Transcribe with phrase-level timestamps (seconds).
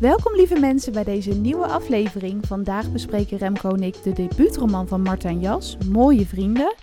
[0.00, 2.46] Welkom lieve mensen bij deze nieuwe aflevering.
[2.46, 6.74] Vandaag bespreken Remco en ik de debuutroman van Martijn Jas, Mooie Vrienden.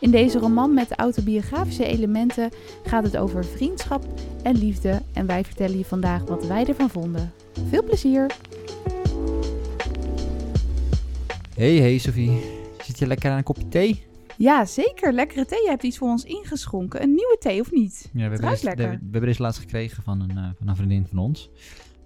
[0.00, 2.50] In deze roman met autobiografische elementen
[2.84, 4.04] gaat het over vriendschap
[4.42, 7.32] en liefde en wij vertellen je vandaag wat wij ervan vonden.
[7.68, 8.36] Veel plezier!
[11.54, 12.40] Hey, hey Sophie.
[12.82, 14.02] Zit je lekker aan een kopje thee?
[14.36, 15.12] Ja, zeker.
[15.12, 15.62] Lekkere thee.
[15.62, 17.02] Je hebt iets voor ons ingeschonken.
[17.02, 18.10] Een nieuwe thee, of niet?
[18.12, 21.06] Ja, we hebben, deze, we hebben deze laatst gekregen van een, eh, van een vriendin
[21.06, 21.50] van ons.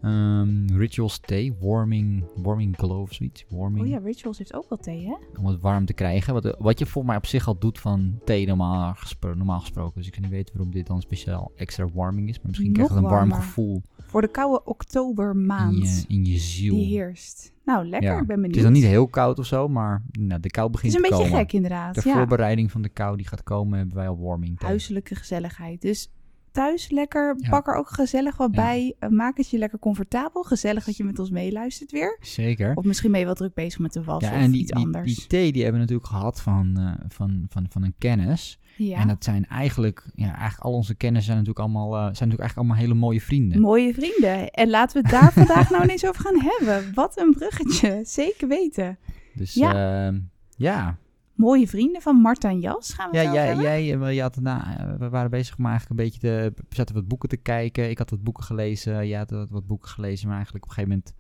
[0.03, 3.45] Ehm, Rituals thee, warming, warming glow of zoiets.
[3.49, 5.15] Warming, Oh ja, Rituals heeft ook wel thee, hè?
[5.39, 6.35] om het warm te krijgen.
[6.35, 9.95] Wat, wat je volgens mij op zich al doet van thee normaal, gespro- normaal gesproken.
[9.97, 12.37] Dus ik kan niet weten waarom dit dan speciaal extra warming is.
[12.37, 16.25] Maar misschien Nog krijgt het een warm gevoel Voor de koude in oktobermaand je, in
[16.25, 16.75] je ziel.
[16.75, 17.53] die heerst.
[17.65, 18.11] Nou, lekker.
[18.11, 18.21] Ja.
[18.21, 18.47] Ik ben benieuwd.
[18.47, 20.99] Het is dan niet heel koud of zo, maar nou, de kou Het begint is
[20.99, 21.39] een te beetje komen.
[21.39, 21.95] gek inderdaad.
[21.95, 22.15] De ja.
[22.15, 24.69] voorbereiding van de kou die gaat komen, hebben wij al warming thee.
[24.69, 25.81] Huiselijke gezelligheid.
[25.83, 26.11] Dus
[26.53, 27.49] thuis lekker, Ja.
[27.49, 28.63] pak er ook gezellig wat Ja.
[28.63, 28.95] bij.
[28.99, 30.43] Eh, Maak het je lekker comfortabel.
[30.43, 32.19] Gezellig dat je met ons meeluistert weer.
[32.21, 32.75] Zeker.
[32.75, 34.73] Of misschien ben je wel druk bezig met de was Ja, of en die, iets
[34.73, 35.15] die, anders.
[35.17, 38.59] die thee die hebben we natuurlijk gehad van, eh, van, van, van een kennis.
[38.77, 38.99] ja.
[38.99, 42.41] En dat zijn eigenlijk, ja, eigenlijk al onze kennis zijn natuurlijk allemaal, eh, zijn natuurlijk
[42.41, 43.61] eigenlijk allemaal hele mooie vrienden.
[43.61, 44.51] Mooie vrienden.
[44.51, 46.95] En laten we het daar vandaag nou ineens over gaan hebben.
[46.95, 48.01] Wat een bruggetje.
[48.05, 48.99] Zeker weten.
[49.35, 49.73] Dus Ja.
[49.73, 50.13] ja,
[50.57, 50.97] ja.
[51.39, 53.65] Mooie vrienden van Martijn Jas gaan we ja jij, hebben.
[53.65, 56.75] jij, eh, je had, nou, eh, we waren bezig om eigenlijk een beetje te, we
[56.75, 57.91] zaten wat boeken te kijken.
[57.91, 60.77] Ik had wat boeken gelezen, jij had wat, wat boeken gelezen, maar eigenlijk op een
[60.77, 61.17] gegeven moment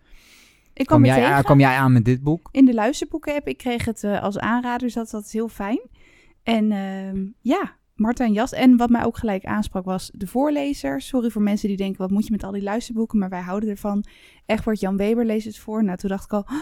[0.74, 2.48] Ik kwam kwam jij, aan, kwam jij aan met dit boek.
[2.52, 3.48] in de luisterboeken-app.
[3.48, 5.80] Ik kreeg het eh, als aanrader, dus dat, dat is heel fijn.
[6.42, 8.52] En ehm, ja, Martijn Jas.
[8.52, 11.00] En wat mij ook gelijk aansprak was de voorlezer.
[11.00, 13.18] Sorry voor mensen die denken, wat moet je met al die luisterboeken?
[13.18, 14.04] Maar wij houden ervan.
[14.46, 15.84] Egbert Jan Weber leest het voor.
[15.84, 16.52] Nou, toen dacht ik al, "Oh,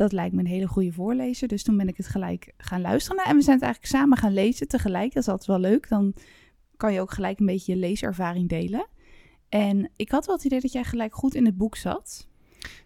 [0.00, 1.48] dat lijkt me een hele goede voorlezer.
[1.48, 3.16] Dus toen ben ik het gelijk gaan luisteren.
[3.16, 5.14] Nou, en we zijn het eigenlijk samen gaan lezen tegelijk.
[5.14, 5.88] Dat is altijd wel leuk.
[5.88, 6.14] Dan
[6.76, 8.86] kan je ook gelijk een beetje je leeservaring delen.
[9.48, 12.28] En ik had wel het idee dat jij gelijk goed in het boek zat.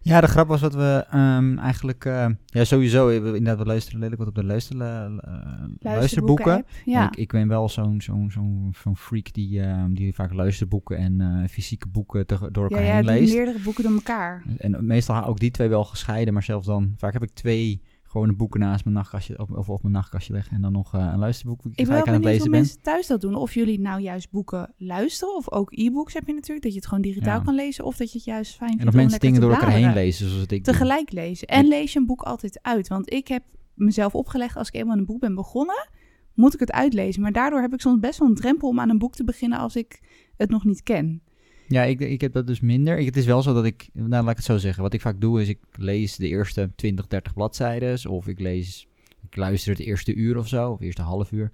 [0.00, 3.64] Ja, de grap was dat we ehm, eigenlijk, eh, ja sowieso, eh, we, inderdaad, we
[3.64, 5.78] luisteren redelijk wat op de luister, eh, luisterboeken.
[5.82, 6.68] Luisterboeken-app.
[6.84, 7.06] Ja.
[7.10, 11.20] Ik, ik ben wel zo'n zo'n zo'n zo'n freak die, ehm, die vaak luisterboeken en
[11.20, 13.34] eh, fysieke boeken te- door Ja, elkaar ja, heen die leest.
[13.34, 14.42] meerdere boeken door elkaar.
[14.58, 17.80] En meestal ook die twee wel gescheiden, maar zelfs dan, vaak heb ik twee
[18.14, 21.10] gewone boeken naast mijn nachtkastje, op, of op mijn nachtkastje leggen en dan nog eh,
[21.12, 23.34] een luisterboek ik Ik ben het benieuwd hoe mensen thuis dat doen.
[23.34, 25.36] Of jullie nou juist boeken luisteren.
[25.36, 26.62] Of ook e-books heb je natuurlijk.
[26.62, 27.44] Dat je het gewoon digitaal Ja.
[27.44, 27.84] kan lezen.
[27.84, 30.28] Of dat je het juist fijn vindt En of mensen dingen door elkaar heen lezen,
[30.28, 30.60] zoals ik doe.
[30.60, 31.48] Tegelijk lezen.
[31.48, 32.88] En lees je een boek altijd uit.
[32.88, 33.42] Want ik heb
[33.74, 34.56] mezelf opgelegd.
[34.56, 35.88] Als ik eenmaal een boek ben begonnen.
[36.34, 37.22] Moet ik het uitlezen.
[37.22, 39.58] Maar daardoor heb ik soms best wel een drempel om aan een boek te beginnen.
[39.58, 40.00] Als ik
[40.36, 41.22] het nog niet ken.
[41.68, 42.98] Ja, ik, ik heb dat dus minder.
[42.98, 44.82] Ik, het is wel zo dat ik, nou laat ik het zo zeggen.
[44.82, 48.10] Wat ik vaak doe is ik lees de eerste 20, 30 bladzijden.
[48.10, 48.88] Of ik lees,
[49.30, 51.52] ik luister het eerste uur of zo, of eerste half uur.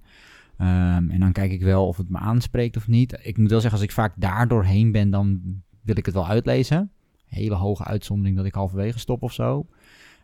[0.57, 3.19] Ehm, en dan kijk ik wel of het me aanspreekt of niet.
[3.21, 5.41] Ik moet wel zeggen, als ik vaak daar doorheen ben, dan
[5.81, 6.91] wil ik het wel uitlezen.
[7.25, 9.67] Hele hoge uitzondering dat ik halverwege stop of zo.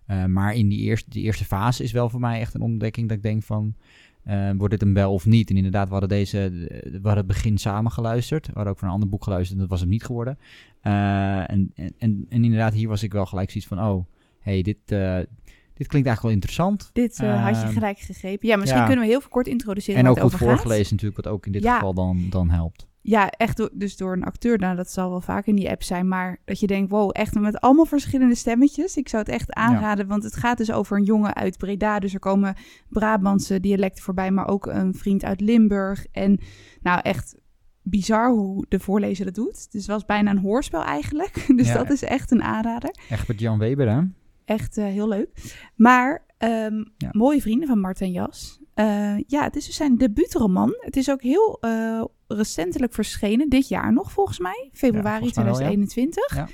[0.05, 3.07] Eh, maar in die eerste, die eerste fase is wel voor mij echt een ontdekking
[3.07, 3.75] dat ik denk van...
[4.27, 5.49] eh, wordt dit hem wel of niet?
[5.49, 6.37] En inderdaad, we hadden, deze,
[6.83, 8.47] we hadden het begin samen geluisterd.
[8.47, 10.37] We hadden ook van een ander boek geluisterd en dat was hem niet geworden.
[10.81, 13.83] Eh, en, en, en, inderdaad, hier was ik wel gelijk zoiets van...
[13.83, 14.05] Oh,
[14.39, 15.17] hey, dit, eh,
[15.73, 16.89] dit klinkt eigenlijk wel interessant.
[16.93, 18.47] Dit eh, had je Ehm, gelijk gegrepen.
[18.47, 18.85] Ja, misschien ja.
[18.85, 21.63] kunnen we heel veel kort introduceren En ook goed voorgelezen natuurlijk, wat ook in dit
[21.63, 21.73] Ja.
[21.73, 22.87] geval dan, dan helpt.
[23.09, 24.57] Ja, echt door, dus door een acteur.
[24.59, 26.07] Nou, dat zal wel vaak in die app zijn.
[26.07, 28.97] Maar dat je denkt, wow, echt met allemaal verschillende stemmetjes.
[28.97, 31.99] Ik zou het echt aanraden, want het gaat dus over een jongen uit Breda.
[31.99, 32.55] Dus er komen
[32.89, 36.05] Brabantse dialecten voorbij, maar ook een vriend uit Limburg.
[36.11, 36.39] En
[36.81, 37.35] nou, echt
[37.81, 39.71] bizar hoe de voorlezer dat doet.
[39.71, 41.45] Dus het was bijna een hoorspel eigenlijk.
[41.55, 41.73] Dus Ja.
[41.73, 42.95] dat is echt een aanrader.
[43.09, 44.01] Echt met Jan Weber, hè?
[44.45, 45.29] Echt eh, heel leuk.
[45.75, 47.09] Maar ehm, Ja.
[47.11, 48.61] mooie vrienden van Martijn Jas.
[48.77, 50.75] Eh, ja, het is dus zijn debuutroman.
[50.79, 55.45] Het is ook heel eh, recentelijk verschenen, dit jaar nog volgens mij, februari volgens mij
[55.45, 55.59] wel, ja.
[55.59, 56.35] 2021.
[56.35, 56.47] Ja.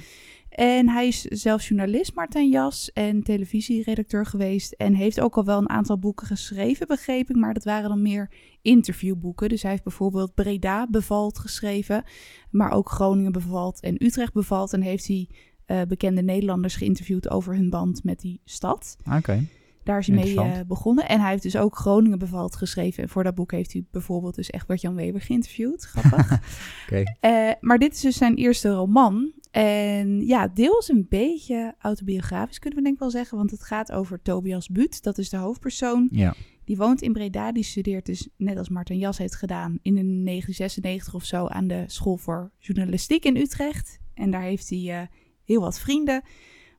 [0.50, 4.72] En hij is zelf journalist, Martijn Jas, en televisieredacteur geweest.
[4.72, 7.36] En heeft ook al wel een aantal boeken geschreven, begreep ik.
[7.36, 8.32] Maar dat waren dan meer
[8.62, 9.50] interviewboeken.
[9.50, 12.04] Dus hij heeft bijvoorbeeld Breda bevalt geschreven.
[12.52, 14.74] Maar ook Groningen bevalt en Utrecht bevalt.
[14.74, 15.30] En heeft hij
[15.66, 18.98] eh, bekende Nederlanders geïnterviewd over hun band met die stad.
[19.18, 19.48] Oké.
[19.84, 21.08] Daar is hij mee eh, begonnen.
[21.08, 23.04] En hij heeft dus ook Groningen bevalt geschreven.
[23.04, 25.84] En voor dat boek heeft hij bijvoorbeeld dus echt Jan Weber geïnterviewd.
[25.84, 26.32] Grappig.
[27.20, 29.32] Eh, maar dit is dus zijn eerste roman.
[29.52, 33.38] En ja, deels een beetje autobiografisch kunnen we denk ik wel zeggen.
[33.38, 35.04] Want het gaat over Tobias Buut.
[35.04, 36.08] Dat is de hoofdpersoon.
[36.12, 36.34] Ja.
[36.64, 37.52] Die woont in Breda.
[37.52, 41.68] Die studeert dus, net als Martin Jas heeft gedaan, in de 1996 of zo aan
[41.68, 44.00] de school voor journalistiek in Utrecht.
[44.14, 45.08] En daar heeft hij eh,
[45.44, 46.24] heel wat vrienden.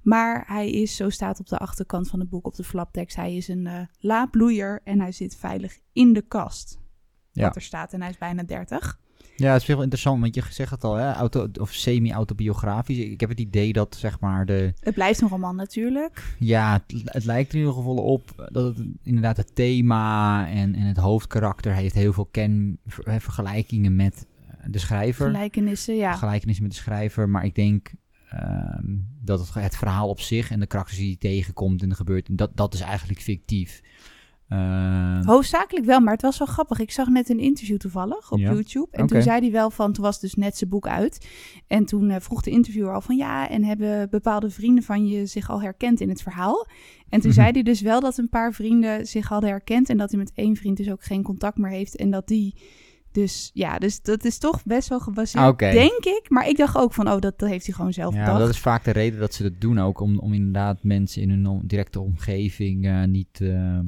[0.04, 3.36] Maar hij is, zo staat op de achterkant van het boek op de flaptekst, hij
[3.36, 6.78] is een eh laadbloeier en hij zit veilig in de kast.
[7.32, 7.42] Ja.
[7.42, 8.98] Wat er staat en hij is bijna 30.
[9.36, 12.98] Ja, het is wel interessant, want je zegt het al, hè, auto, of semi-autobiografisch.
[12.98, 14.72] Ik heb het idee dat, zeg maar, de...
[14.80, 16.36] Het blijft een roman natuurlijk.
[16.38, 20.74] Ja, het, het lijkt er in ieder geval op dat het inderdaad het thema en,
[20.74, 25.26] en het hoofdkarakter heeft heel veel ken, ver- vergelijkingen met eh, de schrijver.
[25.26, 26.12] Gelijkenissen, ja.
[26.12, 27.92] Gelijkenissen met de schrijver, maar ik denk
[28.34, 32.50] ehm, dat het, het verhaal op zich en de karakters die tegenkomt en gebeurt, dat,
[32.56, 33.80] dat is eigenlijk fictief.
[34.48, 36.78] Ehm, Hoofdzakelijk wel, maar het was wel grappig.
[36.78, 38.52] Ik zag net een interview toevallig op Ja?
[38.52, 38.88] YouTube.
[38.90, 41.28] En toen zei hij wel van, toen was dus net zijn boek uit.
[41.66, 45.26] En toen eh, vroeg de interviewer al van, ja, en hebben bepaalde vrienden van je
[45.26, 46.66] zich al herkend in het verhaal?
[47.08, 47.40] En toen Mhm.
[47.40, 49.88] zei hij dus wel dat een paar vrienden zich hadden herkend.
[49.88, 51.96] En dat hij met één vriend dus ook geen contact meer heeft.
[51.96, 52.54] En dat die
[53.14, 55.70] dus, ja, dus dat is toch best wel gebaseerd, Oké.
[55.70, 56.24] denk ik.
[56.28, 58.38] Maar ik dacht ook van, oh, dat, dat heeft hij gewoon zelf ja, bedacht.
[58.38, 61.30] dat is vaak de reden dat ze dat doen ook, om, om inderdaad mensen in
[61.30, 63.40] hun directe omgeving eh, niet...
[63.40, 63.82] ehm,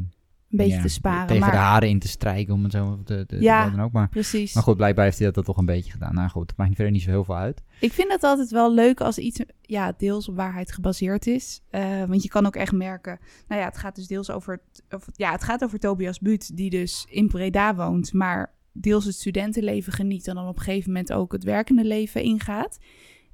[0.50, 1.26] een beetje ja, te sparen.
[1.26, 3.70] Tegen Maar de haren in te strijken, om het zo te, te, Ja.
[3.70, 3.93] dan ook.
[3.93, 4.55] Maar, precies.
[4.55, 6.14] maar goed, blijkbaar heeft hij dat toch een beetje gedaan.
[6.14, 7.62] Nou goed, het maakt verder niet zo heel veel uit.
[7.81, 11.61] Ik vind het altijd wel leuk als iets ja, deels op waarheid gebaseerd is.
[11.70, 13.19] Eh, want je kan ook echt merken.
[13.49, 14.61] Nou ja, het gaat dus deels over.
[14.88, 18.12] over ja, het gaat over Tobias Buut, die dus in Breda woont.
[18.12, 20.28] Maar deels het studentenleven geniet.
[20.28, 22.78] En dan op een gegeven moment ook het werkende leven ingaat.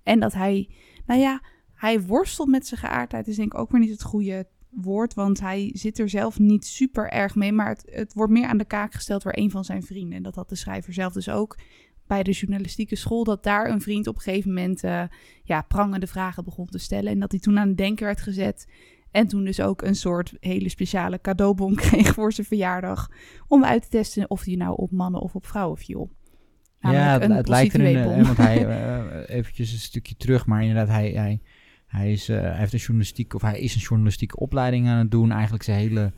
[0.03, 0.71] En dat hij.
[1.07, 1.43] Nou ja,
[1.75, 3.29] hij worstelt met zijn geaardheid.
[3.29, 5.15] Is denk ik ook weer niet het goede woord.
[5.15, 7.53] Want hij zit er zelf niet super erg mee.
[7.53, 10.17] Maar het, het wordt meer aan de kaak gesteld door een van zijn vrienden.
[10.17, 11.57] En dat had de schrijver zelf dus ook
[12.07, 15.05] bij de journalistieke school, dat daar een vriend op een gegeven moment eh,
[15.45, 17.13] ja, prangende vragen begon te stellen.
[17.13, 18.67] En dat hij toen aan het denken werd gezet.
[19.13, 23.11] En toen dus ook een soort hele speciale cadeaubon kreeg voor zijn verjaardag.
[23.47, 26.11] Om uit te testen of hij nou op mannen of op vrouwen viel.
[26.81, 28.25] Namelijk ja, het, een lijkt erin, eh, prostitueebon.
[28.25, 28.67] want hij,
[29.27, 31.41] eh, eventjes een stukje terug, maar inderdaad, hij, hij,
[31.87, 35.11] hij, is, eh, hij heeft een journalistiek, of hij is een journalistieke opleiding aan het
[35.11, 35.33] doen.
[35.33, 36.13] Eigenlijk zijn hele,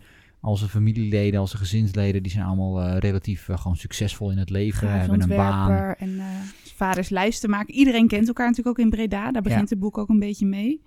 [0.44, 4.38] al zijn familieleden, al zijn gezinsleden, die zijn allemaal eh, relatief eh, gewoon succesvol in
[4.38, 5.94] het leven, Grafisch hebben een baan.
[5.94, 6.24] en eh,
[6.74, 7.74] vaders lijsten maken.
[7.74, 9.32] Iedereen kent elkaar natuurlijk ook in Breda.
[9.32, 10.82] Daar begint het boek ook een beetje mee.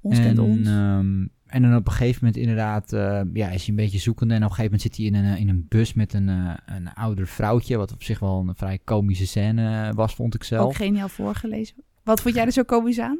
[0.00, 0.66] Ons kent en, ons.
[0.66, 4.34] ehm, en dan op een gegeven moment inderdaad, eh, ja, is hij een beetje zoekende.
[4.34, 6.28] En op een gegeven moment zit hij in een, eh, in een bus met een,
[6.28, 10.44] eh, een ouder vrouwtje, wat op zich wel een vrij komische scène was, vond ik
[10.44, 10.64] zelf.
[10.64, 11.76] ook geniaal voorgelezen.
[12.04, 13.18] Wat vond jij er zo komisch aan?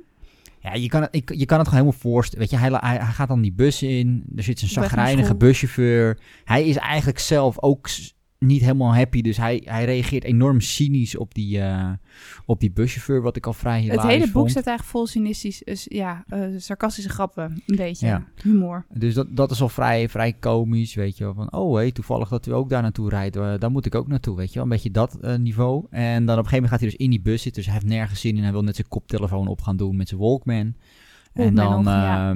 [0.60, 2.48] Ja, je kan, het, ik, je kan het gewoon helemaal voorstellen.
[2.48, 4.24] Weet je, hij, hij, hij gaat dan die bus in.
[4.36, 6.18] Er zit een zagrijnige buschauffeur.
[6.44, 7.88] Hij is eigenlijk zelf ook
[8.38, 9.20] niet helemaal happy.
[9.22, 11.90] Dus hij, hij reageert enorm cynisch op die, eh,
[12.46, 13.22] op die buschauffeur.
[13.22, 14.50] Wat ik al vrij hilarisch Het hele boek vond.
[14.50, 18.24] staat eigenlijk vol cynistisch, dus, ja, eh, sarcastische grappen, een beetje, Ja.
[18.42, 18.86] humor.
[18.94, 21.34] Dus dat, dat is al vrij, vrij komisch, weet je wel.
[21.34, 23.36] Van, oh hé, toevallig dat u ook daar naartoe rijdt.
[23.36, 24.62] eh, daar moet ik ook naartoe, weet je wel.
[24.62, 25.86] Een beetje dat niveau.
[25.90, 27.62] En dan op een gegeven moment gaat hij dus in die bus zitten.
[27.62, 28.42] Dus hij heeft nergens zin in.
[28.42, 30.74] Hij wil net zijn koptelefoon op gaan doen met zijn Walkman.
[31.32, 31.84] en dan...
[31.84, 32.34] ja.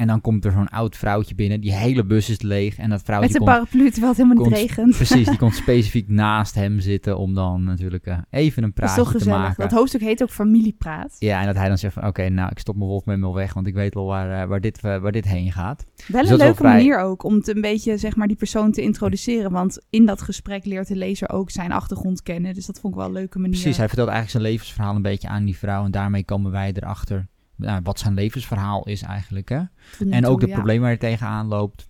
[0.00, 1.60] En dan komt er zo'n oud vrouwtje binnen.
[1.60, 2.76] Die hele bus is leeg.
[2.76, 3.50] En dat Met vrouwtje een komt...
[3.50, 4.96] paraplu, terwijl het helemaal niet regent.
[4.96, 7.18] Precies, die komt specifiek naast hem zitten.
[7.18, 9.38] Om dan natuurlijk eh, even een Dat is praatje toch te gezellig.
[9.40, 9.62] maken.
[9.62, 11.16] Dat hoofdstuk heet ook Familiepraat.
[11.18, 12.06] Ja, en dat hij dan zegt van...
[12.06, 13.54] Oké, nou, ik stop mijn Walkman wel weg.
[13.54, 15.84] Want ik weet wel waar, eh, waar, dit, eh, waar dit heen gaat.
[16.06, 18.72] Wel Dus een leuke vrij- manier ook om het een beetje, zeg maar, die persoon
[18.72, 19.50] te introduceren.
[19.50, 22.54] Want in dat gesprek leert de lezer ook zijn achtergrond kennen.
[22.54, 23.60] Dus dat vond ik wel een leuke manier.
[23.60, 25.84] Precies, hij vertelt eigenlijk zijn levensverhaal een beetje aan die vrouw.
[25.84, 27.26] En daarmee komen wij erachter
[27.60, 29.48] nou, wat zijn levensverhaal is eigenlijk.
[29.48, 29.62] Hè?
[30.10, 30.54] En ook de ja.
[30.54, 31.86] problemen waar hij tegenaan loopt.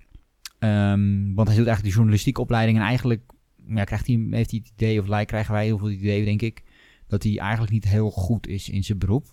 [0.58, 2.78] Ehm, want hij doet eigenlijk die journalistieke opleiding.
[2.78, 3.22] En eigenlijk
[3.66, 6.24] ja, krijgt hij, heeft hij het idee, of like, krijgen wij heel veel het idee,
[6.24, 6.62] denk ik...
[7.06, 9.26] dat hij eigenlijk niet heel goed is in zijn beroep.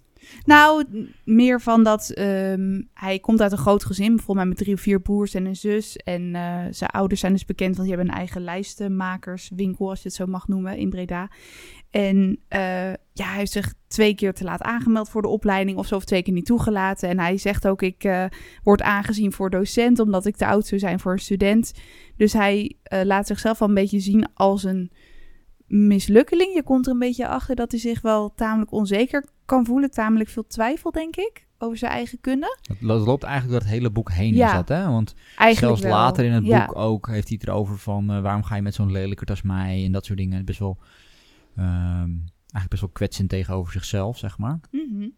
[0.46, 0.86] Nou,
[1.26, 5.02] meer van dat ehm, hij komt uit een groot gezin, bijvoorbeeld met drie of vier
[5.02, 5.96] broers en een zus.
[5.96, 10.08] En eh, zijn ouders zijn dus bekend, want die hebben een eigen lijstenmakerswinkel, als je
[10.08, 11.30] het zo mag noemen, in Breda.
[11.90, 12.60] En eh,
[13.14, 16.06] ja, hij heeft zich twee keer te laat aangemeld voor de opleiding of zo, of
[16.06, 17.10] twee keer niet toegelaten.
[17.10, 18.26] En hij zegt ook, ik eh,
[18.64, 21.72] word aangezien voor docent, omdat ik te oud zou zijn voor een student.
[22.18, 24.92] Dus hij eh, laat zichzelf wel een beetje zien als een
[25.68, 26.54] mislukkeling.
[26.54, 29.92] Je komt er een beetje achter dat hij zich wel tamelijk onzeker kan voelen.
[29.92, 32.58] Tamelijk veel twijfel, denk ik, over zijn eigen kunnen.
[32.68, 34.54] Dat lo- loopt eigenlijk door het hele boek heen Ja.
[34.56, 34.86] dat, hè?
[34.90, 35.92] Want Eigenlijk zelfs wel.
[35.92, 36.66] later in het Ja.
[36.66, 38.22] boek ook heeft hij het erover van...
[38.22, 40.46] waarom ga je met zo'n lelijkert als mij en dat soort dingen.
[40.46, 40.78] Best wel,
[41.58, 42.12] ehm,
[42.58, 44.60] eigenlijk best wel kwetsend tegenover zichzelf, zeg maar.
[44.72, 45.10] Mhm.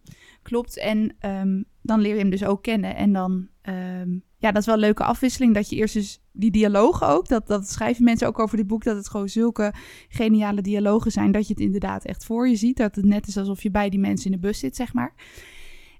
[0.41, 0.77] Klopt.
[0.79, 2.95] En ehm, dan leer je hem dus ook kennen.
[2.95, 5.53] En dan, ehm, ja, dat is wel een leuke afwisseling.
[5.53, 8.83] Dat je eerst dus die dialogen ook, dat, dat schrijven mensen ook over dit boek,
[8.83, 9.73] dat het gewoon zulke
[10.09, 12.77] geniale dialogen zijn, dat je het inderdaad echt voor je ziet.
[12.77, 15.13] Dat het net is alsof je bij die mensen in de bus zit, zeg maar.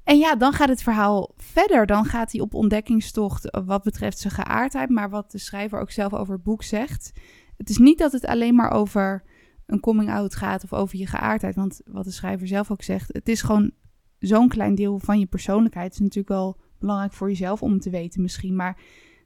[0.03, 1.85] En ja, dan gaat het verhaal verder.
[1.85, 5.91] Dan gaat hij op ontdekkingstocht eh, wat betreft zijn geaardheid, maar wat de schrijver ook
[5.91, 7.11] zelf over het boek zegt.
[7.57, 9.23] Het is niet dat het alleen maar over
[9.69, 11.55] een coming-out gaat of over je geaardheid.
[11.55, 13.71] Want wat de schrijver zelf ook zegt, het is gewoon
[14.19, 15.85] zo'n klein deel van je persoonlijkheid.
[15.85, 18.55] Het is natuurlijk wel belangrijk voor jezelf om te weten misschien.
[18.55, 18.77] Maar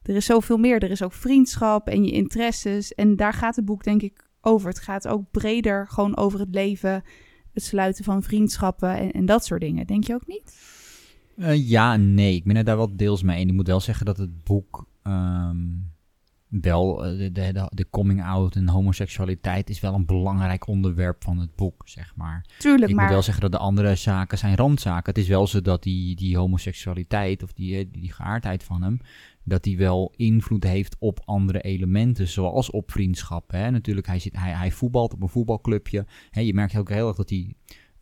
[0.03, 0.83] er is zoveel meer.
[0.83, 2.93] Er is ook vriendschap en je interesses.
[2.93, 4.69] En daar gaat het boek denk ik over.
[4.69, 7.03] Het gaat ook breder gewoon over het leven,
[7.53, 9.87] het sluiten van vriendschappen en, en dat soort dingen.
[9.87, 10.57] Denk je ook niet?
[11.35, 12.35] Uh, ja, nee.
[12.35, 13.41] Ik ben het daar wel deels mee.
[13.41, 15.65] En ik moet wel zeggen dat het boek ehm,
[16.61, 21.37] wel, eh, de, de, de, coming out en homoseksualiteit is wel een belangrijk onderwerp van
[21.37, 22.45] het boek, zeg maar.
[22.57, 23.05] Tuurlijk, ik maar...
[23.05, 25.13] moet wel zeggen dat de andere zaken zijn randzaken.
[25.13, 28.99] Het is wel zo dat die, die homoseksualiteit of die, die, die geaardheid van hem,
[29.43, 33.51] dat die wel invloed heeft op andere elementen, zoals op vriendschap.
[33.51, 33.71] Hè?
[33.71, 36.05] Natuurlijk, hij, zit, hij, hij voetbalt op een voetbalclubje.
[36.29, 36.41] Hè?
[36.41, 37.53] Je merkt ook heel erg dat hij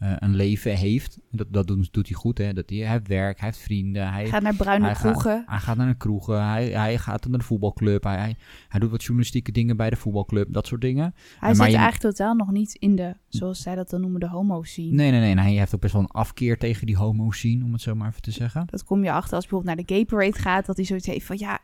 [0.03, 1.19] uh, een leven heeft.
[1.31, 2.37] Dat, dat doet, doet, hij goed.
[2.37, 2.53] Hè?
[2.53, 4.13] Dat hij, hij heeft werk, hij heeft vrienden.
[4.13, 5.21] Hij gaat naar bruine hij kroegen.
[5.21, 6.47] Gaat, hij gaat naar de kroegen.
[6.47, 8.03] Hij, hij gaat naar de voetbalclub.
[8.03, 8.35] Hij, hij,
[8.67, 10.53] hij, doet wat journalistieke dingen bij de voetbalclub.
[10.53, 11.13] Dat soort dingen.
[11.39, 14.95] Hij zit eigenlijk totaal nog niet in de, zoals zij dat dan noemen, de homo-scene.
[14.95, 15.43] Nee, nee, nee.
[15.43, 18.21] hij heeft ook best wel een afkeer tegen die homo-scene, om het zo maar even
[18.21, 18.67] te zeggen.
[18.69, 20.65] Dat kom je achter als bijvoorbeeld naar de gay parade gaat.
[20.65, 21.59] Dat hij zoiets heeft van, ja,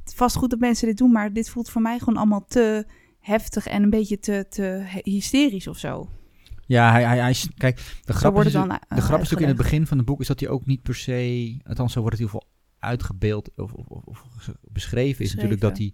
[0.00, 1.12] het is vast goed dat mensen dit doen.
[1.12, 2.86] Maar dit voelt voor mij gewoon allemaal te
[3.20, 6.08] heftig en een beetje te, te hysterisch of zo.
[6.68, 9.56] Ja, hij, hij, hij kijk, de grap, is, dan, de grap is natuurlijk in het
[9.56, 12.30] begin van het boek is dat hij ook niet per se, althans zo wordt het
[12.30, 12.48] heel veel
[12.78, 14.24] uitgebeeld of, of, of,
[14.62, 15.92] beschreven, is natuurlijk dat hij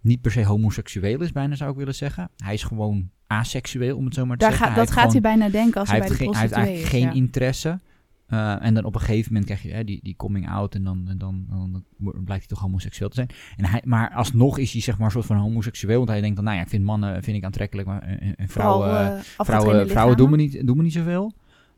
[0.00, 2.30] niet per se homoseksueel is, bijna zou ik willen zeggen.
[2.36, 4.76] Hij is gewoon aseksueel, om het zo maar te Daar zeggen.
[4.76, 7.80] dat gaat hij bijna denken als hij, bij de geen, Hij heeft eigenlijk geen interesse.
[8.30, 10.84] Uh, en dan op een gegeven moment krijg je hè, die, die coming out en
[10.84, 13.28] dan, en dan, dan, blijkt hij toch homoseksueel te zijn.
[13.56, 16.36] En hij, maar alsnog is hij zeg maar een soort van homoseksueel, want hij denkt
[16.36, 20.16] dan, nou ja, ik vind mannen vind ik aantrekkelijk, maar en, vrouwen, uh, vrouwen, vrouwen
[20.16, 21.32] doen me niet, doen me niet zoveel.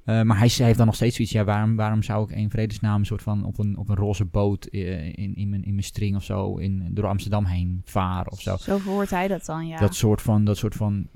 [0.04, 2.50] Uh, maar hij, hij heeft dan nog steeds zoiets, ja, waarom, waarom zou ik een
[2.50, 5.82] vredesnaam een soort van op een, op een roze boot in, in, mijn, in mijn
[5.82, 8.56] string of zo in, door Amsterdam heen varen of zo.
[8.56, 9.78] Zo verhoort hij dat dan, ja.
[9.78, 11.06] Dat soort van, dat soort van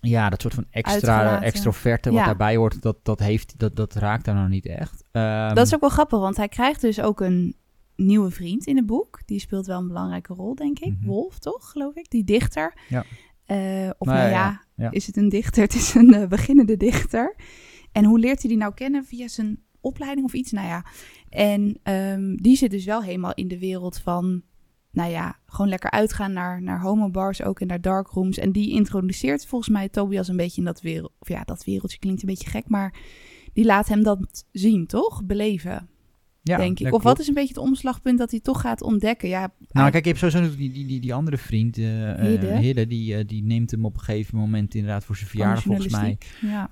[0.00, 4.24] ja, dat soort van extra extroverte wat daarbij hoort, dat, dat, heeft, dat, dat raakt
[4.24, 5.04] daar nog niet echt.
[5.12, 7.56] Um, dat is ook wel grappig, want hij krijgt dus ook een
[7.96, 9.20] nieuwe vriend in het boek.
[9.26, 10.92] Die speelt wel een belangrijke rol, denk ik.
[11.00, 12.10] Mm Wolf, toch, geloof ik?
[12.10, 12.74] Die dichter.
[12.88, 13.04] Ja.
[13.46, 15.62] Uh, of nou, ja, ja, is het een dichter?
[15.66, 17.36] Het is een uh, beginnende dichter.
[17.92, 19.04] En hoe leert hij die nou kennen?
[19.04, 20.52] Via zijn opleiding of iets?
[20.52, 20.84] Nou ja.
[21.28, 24.42] En um, die zit dus wel helemaal in de wereld van
[24.92, 28.38] nou ja, gewoon lekker uitgaan naar, naar homobars ook en naar darkrooms.
[28.38, 31.12] En die introduceert volgens mij Tobias een beetje in dat wereld.
[31.18, 32.94] Of ja, dat wereldje klinkt een beetje gek, maar
[33.52, 35.24] die laat hem dat zien, toch?
[35.24, 35.88] Beleven.
[36.42, 36.94] Ja, denk ik.
[36.94, 39.28] Of wat is een beetje het omslagpunt dat hij toch gaat ontdekken?
[39.28, 42.14] Ja, nou, kijk, je hebt sowieso die, die, die, die andere vriend, uh,
[42.58, 42.86] Hidde.
[42.86, 46.18] die, uh, die neemt hem op een gegeven moment inderdaad voor zijn verjaardag, volgens mij.
[46.40, 46.70] Ja,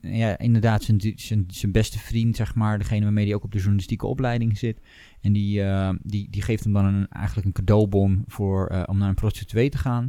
[0.00, 3.58] ja inderdaad, zijn, zijn, zijn beste vriend, zeg maar, degene waarmee hij ook op de
[3.58, 4.80] journalistieke opleiding zit.
[5.20, 8.98] En die, uh, die, die geeft hem dan een, eigenlijk een cadeaubon voor, uh, om
[8.98, 10.08] naar een prostituee te gaan.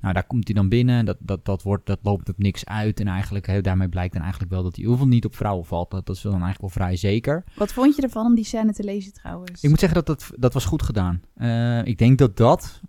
[0.00, 1.04] Nou, daar komt hij dan binnen.
[1.04, 3.00] Dat, dat, dat, wordt, dat loopt op niks uit.
[3.00, 5.66] En eigenlijk, he, daarmee blijkt dan eigenlijk wel dat hij heel veel niet op vrouwen
[5.66, 5.90] valt.
[5.90, 7.44] Dat, dat is dan eigenlijk wel vrij zeker.
[7.56, 9.62] Wat vond je ervan om die scène te lezen trouwens?
[9.62, 11.20] Ik moet zeggen dat dat, dat was goed gedaan.
[11.36, 12.80] Uh, ik denk dat dat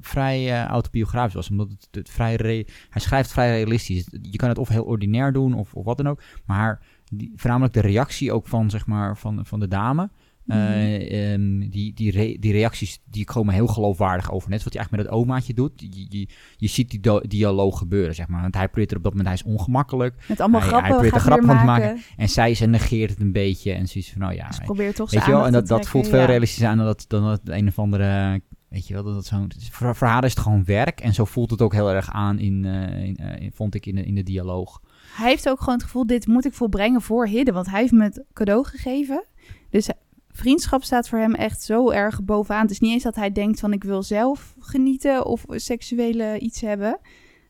[0.00, 1.50] vrij uh, autobiografisch was.
[1.50, 4.08] Omdat het, het vrij hij schrijft vrij realistisch.
[4.22, 6.22] Je kan het of heel ordinair doen of, of wat dan ook.
[6.44, 10.10] Maar die, voornamelijk de reactie ook van, zeg maar, van, van de dame...
[10.46, 14.50] Uh, die, die, die reacties die komen heel geloofwaardig over.
[14.50, 15.72] Net wat hij eigenlijk met het omaatje doet.
[15.76, 18.40] Je, je, je ziet die dialoog gebeuren, zeg maar.
[18.42, 20.24] Want hij probeert er op dat moment, hij is ongemakkelijk.
[20.28, 22.00] Met allemaal hij, grappen Hij probeert er van te maken.
[22.16, 23.72] En zij ze negeert het een beetje.
[23.72, 24.52] En zoiets van, nou ja.
[24.52, 27.04] Ze probeert toch Weet je wel, en dat, dat voelt veel realistischer aan dan dat,
[27.08, 28.40] dan dat een of andere...
[28.68, 31.00] Weet je wel, dat, dat zo, voor, voor haar is het gewoon werk.
[31.00, 33.94] En zo voelt het ook heel erg aan, in, uh, in, uh, vond ik, in
[33.94, 34.80] de, in de dialoog.
[35.14, 37.52] Hij heeft ook gewoon het gevoel, dit moet ik volbrengen voor Hidde.
[37.52, 39.24] Want hij heeft me het cadeau gegeven.
[39.70, 39.88] Dus
[40.36, 42.62] vriendschap staat voor hem echt zo erg bovenaan.
[42.62, 46.60] Het is niet eens dat hij denkt van ik wil zelf genieten of seksuele iets
[46.60, 46.98] hebben.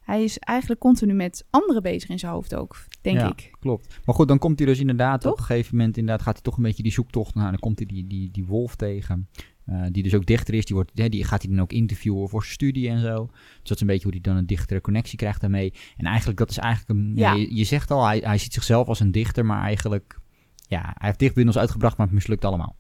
[0.00, 3.50] Hij is eigenlijk continu met anderen bezig in zijn hoofd ook, denk ja, ik.
[3.59, 4.00] klopt.
[4.05, 5.33] Maar goed, dan komt hij dus inderdaad toch?
[5.33, 7.50] op een gegeven moment, inderdaad gaat hij toch een beetje die zoektocht naar.
[7.50, 9.28] Dan komt hij die, die, die wolf tegen.
[9.66, 12.28] Uh, die dus ook dichter is, die, wordt, ja, die gaat hij dan ook interviewen
[12.28, 13.26] voor zijn studie en zo.
[13.26, 15.73] Dus dat is een beetje hoe hij dan een dichtere connectie krijgt daarmee.
[15.97, 17.33] En eigenlijk, dat is eigenlijk een, ja.
[17.33, 20.19] je, je, zegt al, hij, hij ziet zichzelf als een dichter, maar eigenlijk
[20.66, 22.76] ja, hij heeft dichtbundels uitgebracht, maar het mislukt allemaal.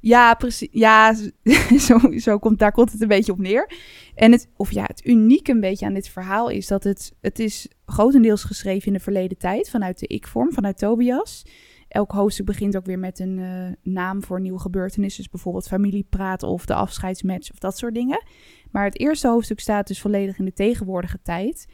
[0.00, 0.68] Ja, precies.
[0.72, 1.14] Ja,
[1.88, 3.72] zo, zo komt, daar komt het een beetje op neer.
[4.14, 7.38] En het, of ja, het unieke een beetje aan dit verhaal is dat het, het
[7.38, 11.46] is grotendeels geschreven in de verleden tijd, vanuit de ik-vorm, vanuit Tobias.
[11.88, 15.22] Elk hoofdstuk begint ook weer met een uh, naam voor nieuwe gebeurtenissen.
[15.22, 18.24] Dus bijvoorbeeld familiepraat of de afscheidsmatch of dat soort dingen.
[18.70, 21.66] Maar het eerste hoofdstuk staat dus volledig in de tegenwoordige tijd.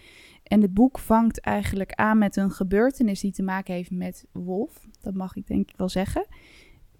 [0.43, 4.87] En het boek vangt eigenlijk aan met een gebeurtenis die te maken heeft met Wolf.
[5.07, 6.27] Dat mag ik denk ik wel zeggen.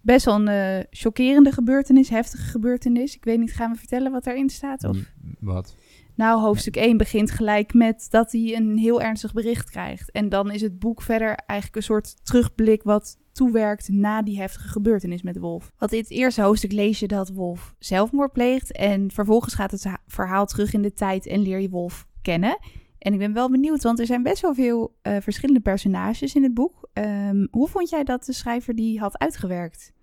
[0.01, 3.15] Best wel een uh, chockerende gebeurtenis, heftige gebeurtenis.
[3.15, 4.83] Ik weet niet, gaan we vertellen wat daarin staat?
[4.83, 4.97] Of?
[5.39, 5.75] Wat?
[6.15, 10.11] Nou, hoofdstuk 1 begint gelijk met dat hij een heel ernstig bericht krijgt.
[10.11, 14.67] En dan is het boek verder eigenlijk een soort terugblik wat toewerkt na die heftige
[14.67, 15.71] gebeurtenis met Wolf.
[15.77, 18.71] Want in het eerste hoofdstuk lees je dat Wolf zelfmoord pleegt.
[18.71, 22.57] En vervolgens gaat het verhaal terug in de tijd en leer je Wolf kennen.
[22.99, 26.43] En ik ben wel benieuwd, want er zijn best wel veel eh, verschillende personages in
[26.43, 26.86] het boek.
[26.97, 29.93] Ehm, hoe vond jij dat de schrijver die had uitgewerkt?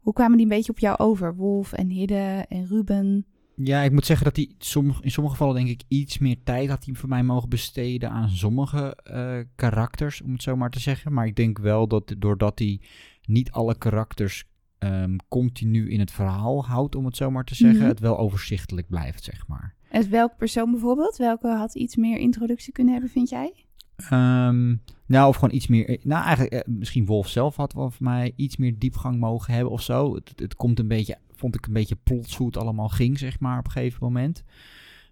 [0.00, 1.34] Hoe kwamen die een beetje op jou over?
[1.36, 3.26] Wolf en Hidde en Ruben?
[3.54, 6.84] Ja, ik moet zeggen dat hij in sommige gevallen denk ik iets meer tijd had
[6.84, 11.12] hij voor mij mogen besteden aan sommige uh, karakters, om het zo maar te zeggen.
[11.12, 12.80] Maar ik denk wel dat doordat hij
[13.22, 14.44] niet alle karakters
[14.78, 17.88] um, continu in het verhaal houdt, om het zo maar te zeggen, Mhm.
[17.88, 19.74] het wel overzichtelijk blijft, zeg maar.
[19.90, 21.16] En welke persoon bijvoorbeeld?
[21.16, 23.64] Welke had iets meer introductie kunnen hebben, vind jij?
[24.10, 24.74] Ehm,
[25.06, 25.98] nou, of gewoon iets meer.
[26.02, 29.72] Nou, eigenlijk, eh, misschien Wolf zelf had wel voor mij iets meer diepgang mogen hebben
[29.72, 30.14] of zo.
[30.14, 33.40] Het, het komt een beetje, vond ik een beetje plots hoe het allemaal ging, zeg
[33.40, 34.44] maar, op een gegeven moment.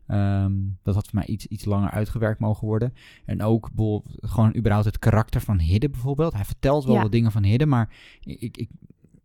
[0.06, 0.52] Ehm,
[0.82, 2.94] dat had voor mij iets, iets langer uitgewerkt mogen worden.
[3.24, 3.70] En ook
[4.20, 6.32] gewoon überhaupt het karakter van Hidde bijvoorbeeld.
[6.32, 7.02] Hij vertelt wel Ja.
[7.02, 8.68] wat dingen van Hidde, maar ik, ik,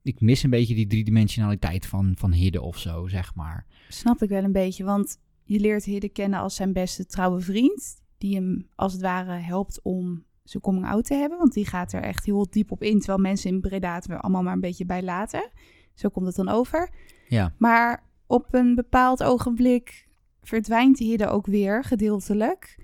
[0.03, 3.65] ik mis een beetje die driedimensionaliteit van, van Hidde of zo, zeg maar.
[3.89, 8.01] Snap ik wel een beetje, want je leert Hidde kennen als zijn beste trouwe vriend.
[8.23, 11.37] Die hem als het ware helpt om zijn coming out te hebben.
[11.37, 14.19] Want die gaat er echt heel diep op in, terwijl mensen in Breda het er
[14.19, 15.49] allemaal maar een beetje bij laten.
[15.93, 16.89] Zo komt het dan over.
[17.27, 17.53] Ja.
[17.57, 20.07] Maar op een bepaald ogenblik
[20.41, 22.79] verdwijnt Hidde ook weer, gedeeltelijk.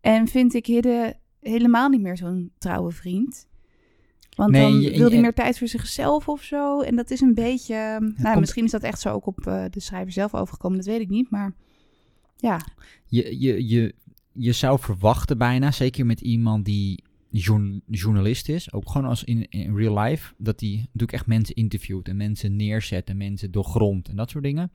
[0.00, 3.48] En vind ik Hidde helemaal niet meer zo'n trouwe vriend.
[4.36, 6.80] Want Nee, dan je- wil hij meer tijd voor zichzelf of zo.
[6.80, 7.74] En dat is een beetje...
[8.00, 10.76] nou, komt- misschien is dat echt zo ook op eh, de schrijver zelf overgekomen.
[10.76, 11.54] Dat weet ik niet, maar...
[12.36, 12.60] Ja,
[13.06, 13.94] Je, je, je,
[14.40, 19.48] je zou verwachten bijna, zeker met iemand die journ- journalist is, ook gewoon als in,
[19.48, 24.08] in real life, dat hij natuurlijk echt mensen interviewt en mensen neerzet en mensen doorgrondt
[24.08, 24.72] en dat soort dingen.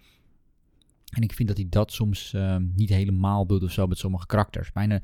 [1.10, 4.26] En ik vind dat hij dat soms ehm, niet helemaal doet of zo met sommige
[4.26, 4.72] karakters.
[4.72, 5.02] Bijna,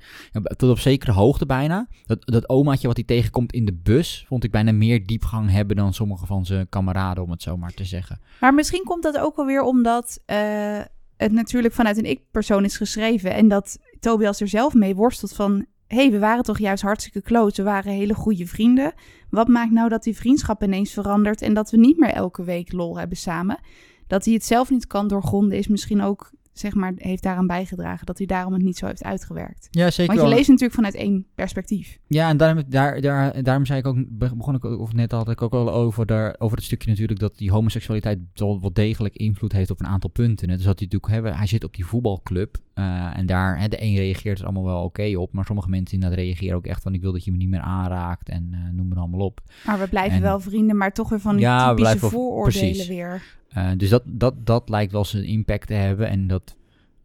[0.57, 1.87] tot op zekere hoogte bijna.
[2.05, 5.75] Dat, dat omaatje wat hij tegenkomt in de bus, vond ik bijna meer diepgang hebben
[5.75, 8.19] dan sommige van zijn kameraden, om het zo maar te zeggen.
[8.39, 10.81] maar misschien komt dat ook wel weer omdat eh,
[11.17, 13.33] het natuurlijk vanuit een ik-persoon is geschreven.
[13.33, 15.65] En dat Tobias er zelf mee worstelt van...
[15.87, 17.55] hey, we waren toch juist hartstikke close.
[17.55, 18.93] We waren hele goede vrienden.
[19.29, 21.41] Wat maakt nou dat die vriendschap ineens verandert...
[21.41, 23.59] en dat we niet meer elke week lol hebben samen?
[24.07, 26.31] Dat hij het zelf niet kan doorgronden is misschien ook...
[26.53, 28.05] zeg maar, heeft daaraan bijgedragen...
[28.05, 29.67] dat hij daarom het niet zo heeft uitgewerkt.
[29.71, 30.15] Ja, zeker.
[30.15, 31.97] Want je leest natuurlijk vanuit één perspectief.
[32.07, 35.29] Ja, en daarom, daar, daar, daarom zei ik ook, be- begon ik of net had
[35.29, 39.15] ik ook al over, daar, over het stukje natuurlijk dat die homoseksualiteit wel, wel degelijk
[39.15, 40.49] invloed heeft op een aantal punten.
[40.49, 40.55] Hè.
[40.55, 43.81] Dus dat hij natuurlijk, hè, hij zit op die voetbalclub eh, en daar, hè, de
[43.83, 46.93] een reageert er allemaal wel oké op, maar sommige mensen inderdaad reageren ook echt van
[46.93, 49.41] ik wil dat je me niet meer aanraakt en eh, noem maar allemaal op.
[49.65, 52.01] Maar we blijven En- wel vrienden, maar toch weer van die Ja, we typische blijven
[52.01, 52.87] wel- vooroordelen precies.
[52.87, 53.39] weer.
[53.51, 56.55] Eh, dus dat, dat, dat lijkt wel zijn impact te hebben en dat...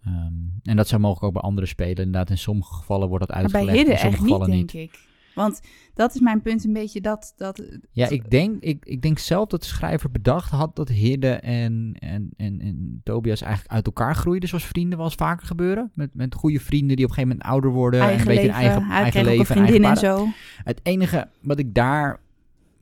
[0.04, 0.32] ehm,
[0.62, 1.96] en dat zou mogelijk ook bij andere spelen.
[1.96, 4.90] Inderdaad, in sommige gevallen wordt dat Maar bij uitgelegd, Hidde in sommige echt niet, denk
[4.90, 5.04] ik.
[5.36, 5.60] Want
[5.94, 7.34] dat is mijn punt een beetje dat...
[7.36, 11.32] dat Ja, ik denk, ik, ik denk zelf dat de schrijver bedacht had dat Hidde
[11.32, 15.90] en, en, en, en Tobias eigenlijk uit elkaar groeiden zoals vrienden wel eens vaker gebeuren.
[15.94, 18.52] Met, met goede vrienden die op een gegeven moment ouder worden en een beetje leven,
[18.52, 19.54] een eigen, eigen leven.
[19.54, 19.98] en eigen en paden.
[19.98, 20.26] zo.
[20.64, 22.20] Het enige wat ik daar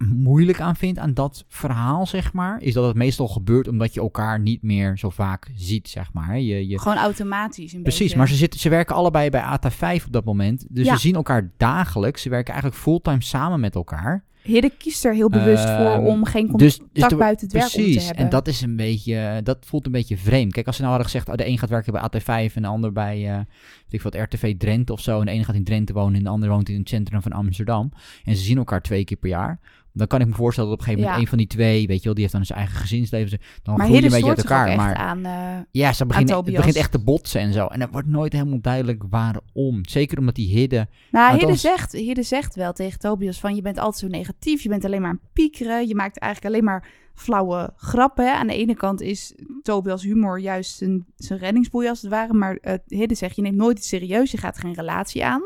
[0.09, 4.01] moeilijk aan vind aan dat verhaal, zeg maar, is dat het meestal gebeurt omdat je
[4.01, 6.39] elkaar niet meer zo vaak ziet, zeg maar.
[6.41, 8.17] Je, je, Gewoon automatisch een Precies, beetje.
[8.17, 10.67] maar ze, zitten, ze werken allebei bij ATA5 op dat moment.
[10.71, 10.95] Dus Ja.
[10.95, 12.23] ze zien elkaar dagelijks.
[12.23, 14.25] Ze werken eigenlijk fulltime samen met elkaar.
[14.43, 17.65] Hidde kiest er heel bewust Ehm, voor om geen contact dus, dus buiten het werk
[17.67, 18.25] om te Precies, hebben.
[18.25, 20.53] en dat is een beetje, dat voelt een beetje vreemd.
[20.53, 22.69] Kijk, als ze nou hadden gezegd, oh, de een gaat werken bij AT5 en de
[22.69, 23.45] ander bij, eh weet
[23.89, 25.21] ik wat, RTV Drenthe of zo.
[25.21, 27.33] En de ene gaat in Drenthe wonen en de ander woont in het centrum van
[27.33, 27.93] Amsterdam.
[28.25, 29.59] En ze zien elkaar twee keer per jaar.
[29.97, 31.33] Dan kan ik me voorstellen dat op een gegeven moment Ja.
[31.33, 33.29] een van die twee, weet je wel, die heeft dan zijn eigen gezinsleven.
[33.29, 34.67] ze- Dan maar groei je Hidde een beetje uit elkaar.
[34.69, 35.25] echt Maar aan...
[35.25, 37.67] eh, ja, ze beginnen, het begint echt te botsen en zo.
[37.67, 39.79] En het wordt nooit helemaal duidelijk waarom.
[39.89, 43.55] Zeker omdat die Hidde Nou, Hidde Althans- zegt, Hidde zegt wel tegen Tobias van...
[43.55, 45.89] je bent altijd zo negatief, je bent alleen maar aan het piekeren...
[45.89, 48.35] je maakt eigenlijk alleen maar flauwe grappen.
[48.35, 52.33] Aan de ene kant is Tobias humor juist zijn, zijn reddingsboei als het ware...
[52.33, 55.43] maar Hidde zegt, je neemt nooit iets serieus, je gaat geen relatie aan...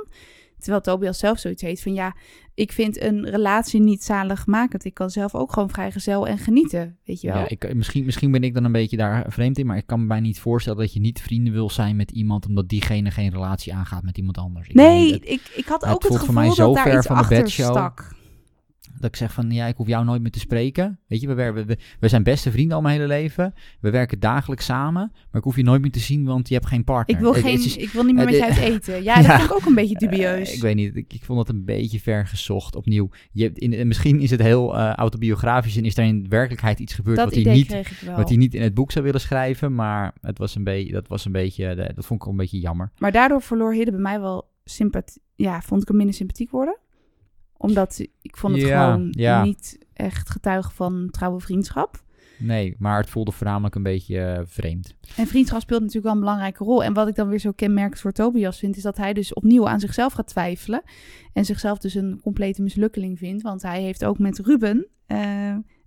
[0.58, 1.94] Terwijl Tobias zelf zoiets heeft van...
[1.94, 2.16] ja,
[2.54, 4.84] ik vind een relatie niet zaligmakend.
[4.84, 7.36] Ik kan zelf ook gewoon vrijgezel en genieten, weet je wel.
[7.36, 10.00] Ja, ik, misschien, misschien ben ik dan een beetje daar vreemd in, maar ik kan
[10.00, 13.30] me bijna niet voorstellen dat je niet vrienden wil zijn met iemand omdat diegene geen
[13.30, 14.68] relatie aangaat met iemand anders.
[14.68, 16.74] Ik nee, niet, ik, ik had het ook het voelt voor mij gevoel zo dat
[16.74, 17.70] daar ver iets van de achter bedshow.
[17.70, 18.16] stak.
[19.00, 20.98] Dat ik zeg van ja, ik hoef jou nooit meer te spreken.
[21.06, 23.54] Weet je, we, we, we, we zijn beste vrienden al mijn hele leven.
[23.80, 26.66] We werken dagelijks samen, maar ik hoef je nooit meer te zien, want je hebt
[26.66, 27.16] geen partner.
[27.16, 29.02] Ik wil, Het- geen, is- ik wil niet meer het met je uit eten.
[29.08, 29.38] Ja, dat Ja.
[29.38, 30.48] vond ik ook een beetje dubieus.
[30.48, 33.08] Eh, ik weet niet, ik, ik vond dat een beetje ver gezocht opnieuw.
[33.32, 37.16] Je, in, misschien is het heel eh, autobiografisch en is er in werkelijkheid iets gebeurd
[37.16, 37.76] dat wat hij niet.
[38.16, 41.08] Wat hij niet in het boek zou willen schrijven, maar het was een beetje, dat
[41.08, 42.90] was een beetje, eh, dat vond ik wel een beetje jammer.
[42.98, 45.22] Maar daardoor verloor Hidde bij mij wel sympathie.
[45.36, 46.78] Ja, vond ik hem minder sympathiek worden.
[47.58, 49.44] Omdat ik vond het Ja, gewoon ja.
[49.44, 52.06] niet echt getuige van trouwe vriendschap.
[52.38, 54.94] Nee, maar het voelde voornamelijk een beetje eh, vreemd.
[55.16, 56.84] En vriendschap speelt natuurlijk wel een belangrijke rol.
[56.84, 59.68] En wat ik dan weer zo kenmerkend voor Tobias vind, is dat hij dus opnieuw
[59.68, 60.82] aan zichzelf gaat twijfelen.
[61.32, 63.42] En zichzelf dus een complete mislukkeling vindt.
[63.42, 65.18] Want hij heeft ook met Ruben eh,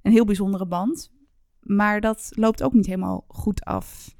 [0.02, 1.12] een heel bijzondere band.
[1.60, 4.16] Maar dat loopt ook niet helemaal goed af.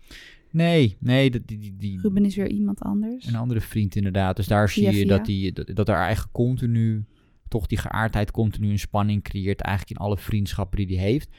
[0.52, 3.26] Nee, nee, dat- die, die, die, Ruben is weer iemand anders.
[3.28, 4.36] een andere vriend inderdaad.
[4.36, 5.06] Dus daar zie je via.
[5.18, 7.06] dat, die, dat, dat er eigenlijk continu,
[7.52, 9.62] toch die geaardheid continu een spanning creëert.
[9.62, 11.30] Eigenlijk in alle vriendschappen die hij heeft.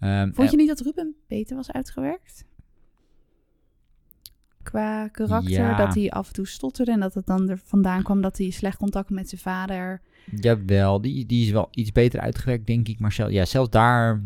[0.00, 2.44] Ehm, Vond je niet dat Ruben beter was uitgewerkt?
[4.62, 5.76] Qua karakter, Ja.
[5.76, 8.50] dat hij af en toe stotterde en dat het dan er vandaan kwam dat hij
[8.50, 10.00] slecht contact met zijn vader
[10.30, 12.98] Jawel, die, die is wel iets beter uitgewerkt, denk ik.
[12.98, 14.22] Maar zelf, ja, zelfs daar...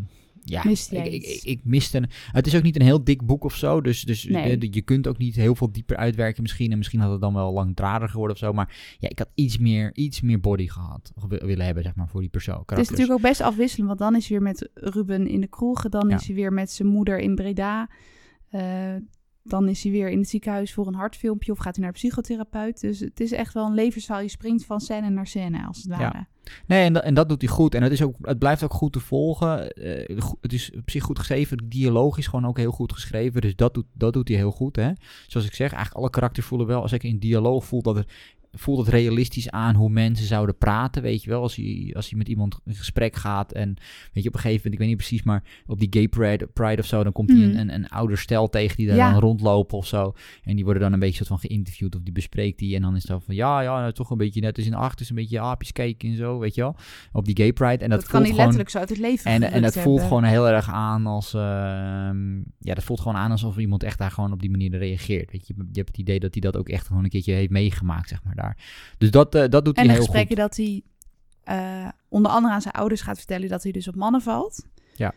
[0.50, 1.96] Ja, ik, ik, ik, miste...
[1.96, 3.80] Een, het is ook niet een heel dik boek of zo.
[3.80, 4.72] Dus, dus Nee.
[4.72, 6.70] je kunt ook niet heel veel dieper uitwerken misschien.
[6.72, 8.52] En misschien had het dan wel langdradiger geworden of zo.
[8.52, 11.12] Maar ja, ik had iets meer, iets meer body gehad.
[11.28, 12.62] Willen hebben, zeg maar, voor die persoon.
[12.66, 15.48] Het is natuurlijk ook best afwisselend, want dan is hij weer met Ruben in de
[15.48, 16.16] kroeg, dan Ja.
[16.16, 17.88] is hij weer met zijn moeder in Breda.
[18.50, 18.94] Eh,
[19.50, 22.00] dan is hij weer in het ziekenhuis voor een hartfilmpje of gaat hij naar een
[22.00, 22.80] psychotherapeut.
[22.80, 24.22] Dus het is echt wel een levensverhaal.
[24.22, 25.98] Je springt van scène naar scène, als het Ja.
[25.98, 26.26] ware.
[26.66, 27.74] Nee, en, dat- en dat doet hij goed.
[27.74, 29.70] En het, is ook, het blijft ook goed te volgen.
[29.72, 31.56] Eh, het is op zich goed geschreven.
[31.56, 33.40] De dialoog is gewoon ook heel goed geschreven.
[33.40, 34.76] Dus dat doet, dat doet hij heel goed.
[34.76, 34.90] Hè?
[35.26, 36.82] Zoals ik zeg, eigenlijk alle karakters voelen wel...
[36.82, 38.12] Als ik in dialoog voel dat het,
[38.52, 41.02] voelt het realistisch aan hoe mensen zouden praten.
[41.02, 43.52] Weet je wel, als hij, als hij met iemand in gesprek gaat.
[43.52, 43.74] En
[44.12, 45.22] weet je, op een gegeven moment, ik weet niet precies...
[45.22, 47.02] maar op die gay pride, pride of zo...
[47.02, 47.48] dan komt hij Mhm.
[47.48, 49.10] een, een, een ouder stel tegen die daar Ja.
[49.10, 50.14] dan rondlopen of zo.
[50.44, 52.74] En die worden dan een beetje soort van geïnterviewd of die bespreekt die.
[52.76, 54.74] En dan is het dan van ja, ja, nou, toch een beetje net als in
[54.74, 56.76] acht is een beetje aapjes kijken en zo, weet je wel.
[57.12, 57.84] Op die gay pride.
[57.84, 60.24] En dat, Dat, kan hij letterlijk zo uit het leven en, en dat voelt gewoon
[60.24, 64.32] heel erg aan als, ehm, ja, dat voelt gewoon aan alsof iemand echt daar gewoon
[64.32, 65.32] op die manier reageert.
[65.32, 67.50] Weet je, je hebt het idee dat hij dat ook echt gewoon een keertje heeft
[67.50, 68.56] meegemaakt, zeg maar daar.
[68.98, 70.46] Dus dat, eh, dat doet En hij heel gesprekken goed.
[70.46, 70.82] dat hij
[71.44, 74.66] eh, onder andere aan zijn ouders gaat vertellen dat hij dus op mannen valt.
[74.94, 75.12] Ja.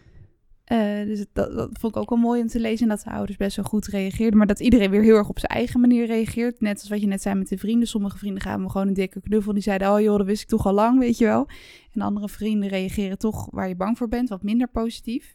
[0.64, 2.90] Eh, dus dat, dat vond ik ook wel mooi om te lezen.
[2.90, 4.38] En dat de ouders best wel goed reageerden.
[4.38, 6.62] Maar dat iedereen weer heel erg op zijn eigen manier reageert.
[6.62, 7.88] Net als wat je net zei met de vrienden.
[7.88, 9.54] Sommige vrienden gaven me gewoon een dikke knuffel.
[9.54, 11.48] Die zeiden, oh joh, dat wist ik toch al lang, weet je wel.
[11.92, 14.30] En andere vrienden reageren toch waar je bang voor bent.
[14.30, 15.32] Wat minder positief.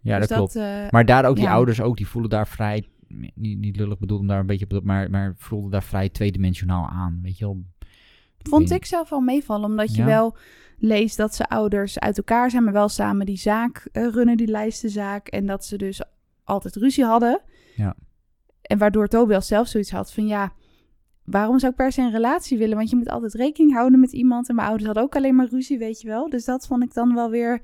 [0.00, 0.54] Ja, Dus dat klopt.
[0.90, 1.52] Maar daar ook die ja.
[1.52, 2.88] ouders ook, die voelen daar vrij,
[3.34, 6.86] niet, niet lullig bedoeld om daar een beetje op, maar, maar voelden daar vrij tweedimensionaal
[6.88, 7.62] aan, weet je wel.
[8.38, 10.06] Vond ik zelf wel meevallen, omdat je Ja.
[10.06, 10.36] wel
[10.78, 14.46] leest dat ze ouders uit elkaar zijn, maar wel samen die zaak eh, runnen, die
[14.46, 15.28] lijstenzaak.
[15.28, 16.02] En dat ze dus
[16.44, 17.40] altijd ruzie hadden.
[17.76, 17.96] Ja.
[18.62, 20.52] En waardoor Tobias zelf zoiets had van ja,
[21.24, 22.76] waarom zou ik per se een relatie willen?
[22.76, 24.48] Want je moet altijd rekening houden met iemand.
[24.48, 26.28] En mijn ouders hadden ook alleen maar ruzie, weet je wel.
[26.28, 27.60] Dus dat vond ik dan wel weer,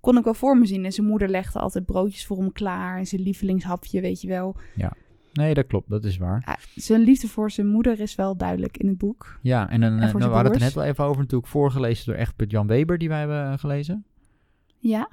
[0.00, 0.84] kon ik wel voor me zien.
[0.84, 2.98] En zijn moeder legde altijd broodjes voor hem klaar.
[2.98, 4.56] En zijn lievelingshapje, weet je wel.
[5.32, 6.42] Nee, dat klopt, dat is waar.
[6.46, 9.38] Ja, zijn liefde voor zijn moeder is wel duidelijk in het boek.
[9.42, 11.50] Ja, en dan, En eh, nou, we hadden het er net wel even over, natuurlijk
[11.50, 14.04] voorgelezen door Egbert Jan Weber, die wij hebben eh, gelezen.
[14.78, 15.08] Ja,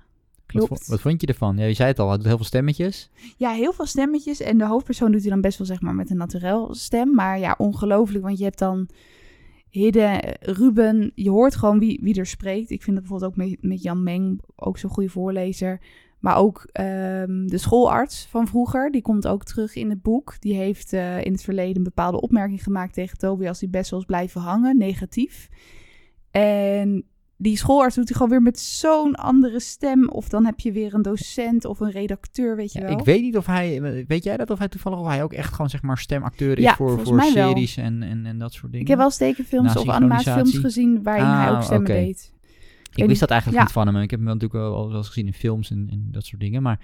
[0.46, 0.88] klopt.
[0.88, 1.58] wat vond je ervan?
[1.58, 3.10] Ja, je zei het al, hij doet heel veel stemmetjes.
[3.38, 4.40] Ja, heel veel stemmetjes.
[4.40, 7.14] En de hoofdpersoon doet hij dan best wel zeg maar met een naturel stem.
[7.14, 8.24] Maar ja, ongelooflijk.
[8.24, 8.88] Want je hebt dan
[9.76, 11.12] Hidde, Ruben.
[11.16, 12.70] Je hoort gewoon wie, wie er spreekt.
[12.70, 15.80] Ik vind dat bijvoorbeeld ook met, met Jan Meng ook zo'n goede voorlezer.
[16.20, 18.92] Maar ook ehm, de schoolarts van vroeger.
[18.92, 20.36] Die komt ook terug in het boek.
[20.40, 23.60] Die heeft eh, in het verleden een bepaalde opmerking gemaakt tegen Tobias.
[23.60, 25.50] Die best wel blijven hangen, negatief.
[26.32, 27.06] En
[27.38, 30.10] die schoolarts doet hij gewoon weer met zo'n andere stem.
[30.10, 32.98] Of dan heb je weer een docent of een redacteur, weet je Ja, wel.
[33.00, 35.52] ik weet niet of hij, weet jij dat, of hij toevallig, of hij ook echt
[35.52, 38.82] gewoon zeg maar stemacteur is Ja, voor, voor series en, en, en dat soort dingen?
[38.82, 42.00] Ik heb wel eens tekenfilms of animatiefilms gezien waarin hij Ah, ook stemmen oké.
[42.00, 42.34] deed.
[42.94, 43.66] Ik wist dat eigenlijk Ja.
[43.66, 43.96] niet van hem.
[44.04, 46.42] Ik heb hem natuurlijk wel, al wel eens gezien in films en, en dat soort
[46.42, 46.62] dingen.
[46.62, 46.80] Maar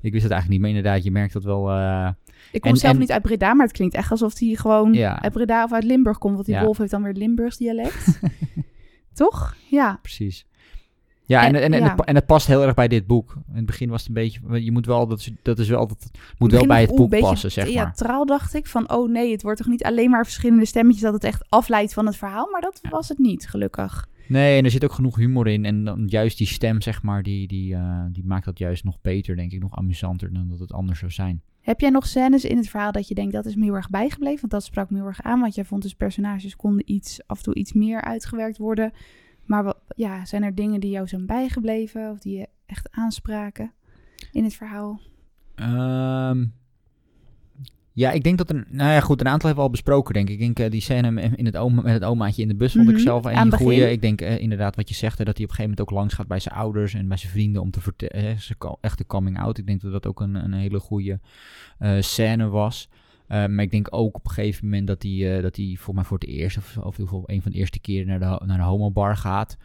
[0.00, 0.60] ik wist het eigenlijk niet.
[0.60, 1.70] Maar inderdaad, je merkt dat wel.
[1.70, 2.08] eh,
[2.52, 4.92] Ik kom En- zelf en- niet uit Breda, maar het klinkt echt alsof hij gewoon
[4.92, 5.22] Ja.
[5.22, 6.34] uit Breda of uit Limburg komt.
[6.34, 6.64] Want die Ja.
[6.64, 8.06] Wolf heeft dan weer Limburgs dialect.
[9.16, 9.54] Toch?
[9.70, 9.98] Ja.
[10.02, 10.46] precies.
[11.24, 11.90] Ja, en, En- en, en, ja.
[11.90, 13.36] Het, en het past heel erg bij dit boek.
[13.48, 14.64] In het begin was het een beetje.
[14.64, 17.20] Je moet wel, dat is, dat is wel, altijd moet wel bij het boek een
[17.20, 17.72] passen, zeg maar.
[17.72, 18.66] theatraal dacht ik.
[18.66, 21.92] Van, oh nee, het wordt toch niet alleen maar verschillende stemmetjes dat het echt afleidt
[21.92, 22.48] van het verhaal.
[22.50, 24.08] Maar dat was het niet, gelukkig.
[24.28, 25.64] Nee, en er zit ook genoeg humor in.
[25.64, 29.00] En dan juist die stem, zeg maar, die, die, eh, die maakt dat juist nog
[29.00, 29.60] beter, denk ik.
[29.60, 31.42] Nog amusanter dan dat het anders zou zijn.
[31.66, 33.90] Heb jij nog scènes in het verhaal dat je denkt dat is me heel erg
[33.90, 34.40] bijgebleven?
[34.40, 35.40] Want dat sprak me heel erg aan.
[35.40, 38.92] Want jij vond dus personages konden iets, af en toe iets meer uitgewerkt worden.
[39.44, 43.72] Maar wat, ja, zijn er dingen die jou zijn bijgebleven of die je echt aanspraken
[44.32, 45.00] in het verhaal?
[45.54, 46.46] Ehm,
[47.96, 48.64] ja, ik denk dat er...
[48.70, 50.34] Nou ja, goed, een aantal hebben we al besproken, denk ik.
[50.34, 52.88] Ik denk eh, die scène in het oma, met het omaatje in de bus vond
[52.88, 53.78] ik Mhm, zelf een het goeie.
[53.78, 53.92] begin.
[53.92, 56.14] Ik denk eh, inderdaad wat je zegt, dat hij op een gegeven moment ook langs
[56.14, 58.36] gaat bij zijn ouders en bij zijn vrienden om te vertellen,
[58.80, 59.58] echte coming out.
[59.58, 61.20] Ik denk dat dat ook een, een hele goede
[61.78, 62.88] eh, scène was.
[63.28, 66.18] Maar ik denk ook op een gegeven moment dat hij, dat hij voor mij voor
[66.18, 68.56] het eerst, of, of in ieder geval een van de eerste keren naar de, naar
[68.58, 69.56] de homobar gaat.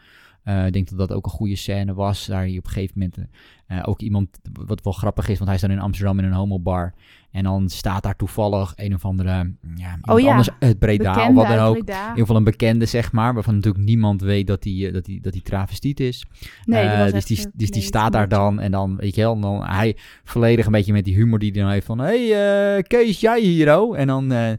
[0.44, 2.26] Eh, ik denk dat dat ook een goede scène was.
[2.26, 3.30] Daar je op een gegeven moment
[3.68, 6.94] eh, ook iemand, wat wel grappig is, want hij staat in Amsterdam in een homobar.
[7.32, 9.32] En dan staat daar toevallig een of andere,
[9.76, 11.76] ja, iemand Oh ja, anders uit Breda Bekende of wat dan ook.
[11.76, 15.22] In ieder geval een bekende, zeg maar, waarvan natuurlijk niemand weet dat hij dat die,
[15.22, 16.26] dat die travestiet is.
[16.66, 19.40] Nee, Eh, was dus, die, dus die staat daar dan en dan, weet je wel,
[19.40, 22.84] dan hij volledig een beetje met die humor die hij dan heeft van, hey eh,
[22.84, 23.98] Kees, jij hier oh?
[23.98, 24.52] En dan, eh,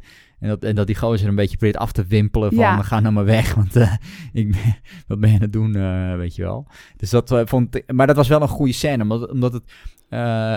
[0.42, 2.82] en dat, en dat die gozer een beetje probeert af te wimpelen van, Ja.
[2.82, 3.92] ga nou maar weg, want eh,
[4.32, 4.76] ik ben,
[5.06, 6.66] wat ben je aan het doen, eh, weet je wel.
[6.96, 9.62] Dus dat eh, vond ik, maar dat was wel een goede scène, omdat, omdat het,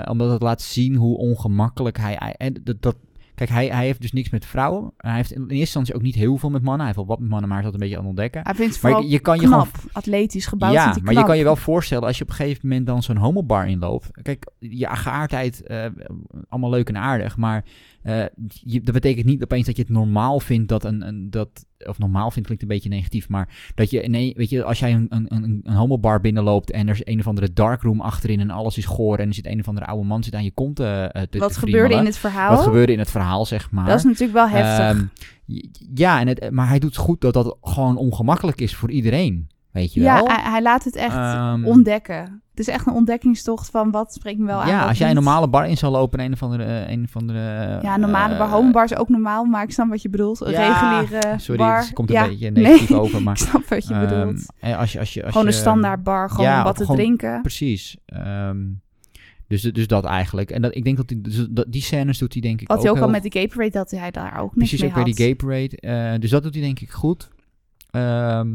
[0.10, 2.96] omdat het laat zien hoe ongemakkelijk hij, en dat, dat
[3.36, 4.94] Kijk, hij, hij heeft dus niks met vrouwen.
[4.98, 6.86] Hij heeft in eerste instantie ook niet heel veel met mannen.
[6.86, 8.42] Hij heeft wel wat met mannen, maar hij is dat een beetje aan het ontdekken.
[8.44, 10.74] Hij vindt het Maar je, je kan je gewoon atletisch gebouwd.
[10.74, 13.18] ja, maar je kan je wel voorstellen als je op een gegeven moment dan zo'n
[13.18, 14.22] homobar inloopt.
[14.22, 15.64] Kijk, je geaardheid,
[16.50, 17.64] allemaal leuk en aardig, maar
[18.06, 21.66] eh, je, dat betekent niet opeens dat je het normaal vindt dat een, een dat,
[21.78, 24.94] of normaal vindt klinkt een beetje negatief, maar dat je, nee, weet je, als jij
[24.94, 28.50] een, een, een, een homobar binnenloopt en er is een of andere darkroom achterin en
[28.50, 30.80] alles is goor en er zit een of andere oude man zit aan je kont
[30.80, 32.56] eh, te, te Wat te gebeurde in het verhaal?
[32.56, 33.88] Wat gebeurde in het verhaal, zeg maar.
[33.88, 34.80] Dat is natuurlijk wel heftig.
[34.80, 35.06] Ehm,
[35.94, 39.48] ja, en het, maar hij doet goed dat dat gewoon ongemakkelijk is voor iedereen.
[39.76, 40.28] Weet je ja, wel?
[40.28, 42.42] hij, hij laat het echt Ehm, ontdekken.
[42.50, 44.68] Het is echt een ontdekkingstocht van wat spreekt me wel aan.
[44.68, 46.86] ja, als jij een normale bar in zou lopen en een of andere...
[46.88, 47.40] Een of andere
[47.82, 48.50] Ja, normale eh, bar.
[48.50, 50.42] Homebar is ook normaal, maar ik snap wat je bedoelt.
[50.42, 51.78] Een Ja, reguliere Sorry, bar.
[51.80, 53.34] het komt een ja, beetje negatief nee, over, maar...
[53.34, 54.54] ik snap wat je ehm, bedoelt.
[54.60, 56.76] eh, als je, als je, als Gewoon je, een standaard bar, gewoon ja, om wat
[56.76, 57.42] te gewoon- drinken.
[57.42, 57.98] Precies.
[58.06, 58.58] ehm,
[59.48, 60.52] dus, dus dat eigenlijk.
[60.52, 62.82] En dat, ik denk dat, die, dus dat die scènes doet hij denk ik Wat
[62.82, 64.96] hij ook al met de gay parade, dat hij daar ook niks Precies, mee ook
[64.96, 65.78] weer die gay parade.
[66.14, 67.30] Eh, dus dat doet hij denk ik goed.
[67.92, 68.50] Ehm,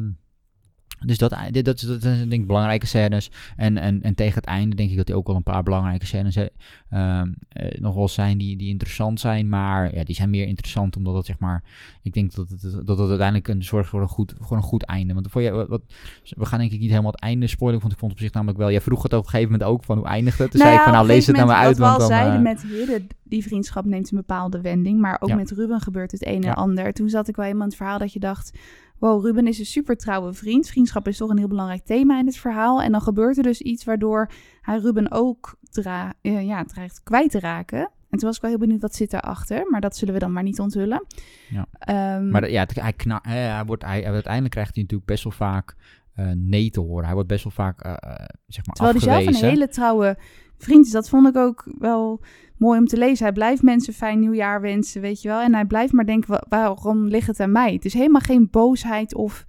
[1.07, 3.31] dus dat, dat, dat zijn denk ik belangrijke scènes.
[3.57, 6.07] En, en, en tegen het einde denk ik dat hij ook wel een paar belangrijke
[6.07, 6.47] scènes he-
[6.91, 9.49] ehm, eh, nog wel zijn die, die interessant zijn.
[9.49, 11.63] Maar ja, die zijn meer interessant omdat het zeg maar...
[12.03, 14.83] Ik denk dat het, dat het uiteindelijk een zorgt voor een goed, voor een goed
[14.83, 15.15] einde.
[15.15, 15.83] Want voor je, wat, wat-
[16.25, 17.81] we gaan denk ik niet helemaal het einde spoilen.
[17.81, 18.71] Want ik vond het op zich namelijk wel...
[18.71, 20.51] Jij vroeg het op een gegeven moment ook van hoe eindigt het.
[20.51, 21.79] Toen zei ik van nou lees het nou maar uit.
[21.79, 25.01] Wat we al eh, zeiden met Hidde, die vriendschap neemt een bepaalde wending.
[25.01, 25.35] Maar ook Ja.
[25.37, 26.49] met Ruben gebeurt het een Ja.
[26.49, 26.93] en ander.
[26.93, 28.59] Toen zat ik wel helemaal in het verhaal dat je dacht...
[29.01, 30.69] Wow, Ruben is een super trouwe vriend.
[30.69, 32.83] Vriendschap is toch een heel belangrijk thema in het verhaal.
[32.83, 37.31] En dan gebeurt er dus iets waardoor hij Ruben ook dra eh, ja, dreigt kwijt
[37.31, 37.91] te raken.
[38.11, 39.71] En toen was ik wel heel benieuwd wat zit daarachter.
[39.71, 41.07] Maar dat zullen we dan maar niet onthullen.
[41.51, 41.67] Ja.
[41.73, 45.33] Ehm, Maar ja, hij, kna hè, hij wordt, hij, uiteindelijk krijgt hij natuurlijk best wel
[45.33, 45.77] vaak
[46.15, 47.05] eh, nee te horen.
[47.05, 50.19] Hij wordt best wel vaak, eh, eh, zeg maar, Terwijl hij zelf een hele trouwe
[50.59, 50.93] vriend is.
[50.93, 52.21] Dat vond ik ook wel
[52.61, 53.25] mooi om te lezen.
[53.25, 55.41] Hij blijft mensen fijn nieuwjaar wensen, weet je wel.
[55.41, 57.73] En hij blijft maar denken, wa- waarom ligt het aan mij?
[57.73, 59.45] Het is helemaal geen boosheid of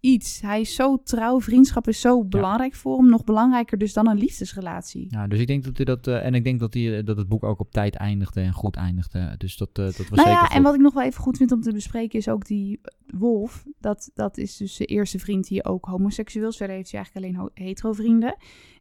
[0.00, 0.40] iets.
[0.40, 1.40] Hij is zo trouw.
[1.40, 3.08] Vriendschap is zo belangrijk voor hem.
[3.08, 5.06] Nog belangrijker dus dan een liefdesrelatie.
[5.10, 7.28] Ja, dus ik denk dat hij dat, eh, en ik denk dat, hij, dat het
[7.28, 9.34] boek ook op tijd eindigde en goed eindigde.
[9.38, 10.56] Dus dat, eh, dat was Nou zeker ja, goed.
[10.56, 13.64] en wat ik nog wel even goed vind om te bespreken is ook die Wolf.
[13.80, 16.56] Dat, dat is dus de eerste vriend die ook homoseksueel is.
[16.56, 18.36] Verder heeft hij eigenlijk alleen hetero vrienden.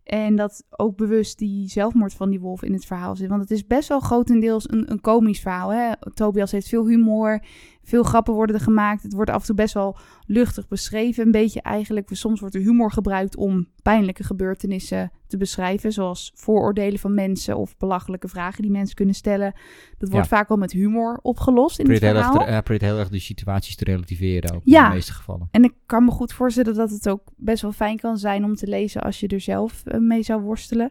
[0.05, 3.29] En dat ook bewust die zelfmoord van die wolf in het verhaal zit.
[3.29, 5.73] Want het is best wel grotendeels een, een komisch verhaal.
[5.73, 5.91] Hè?
[6.13, 7.43] Tobias heeft veel humor,
[7.83, 9.03] veel grappen worden er gemaakt.
[9.03, 11.25] Het wordt af en toe best wel luchtig beschreven.
[11.25, 15.91] Een beetje eigenlijk, soms wordt er humor gebruikt om pijnlijke gebeurtenissen te beschrijven.
[15.91, 19.53] Zoals vooroordelen van mensen of belachelijke vragen die mensen kunnen stellen.
[19.97, 22.37] Dat wordt vaak wel met humor opgelost in het verhaal.
[22.37, 24.83] te, hij probeert heel erg de situaties te relativeren ook Ja.
[24.83, 25.47] in de meeste gevallen.
[25.51, 28.55] En ik kan me goed voorstellen dat het ook best wel fijn kan zijn om
[28.55, 30.89] te lezen als je er zelf eh, mee zou worstelen.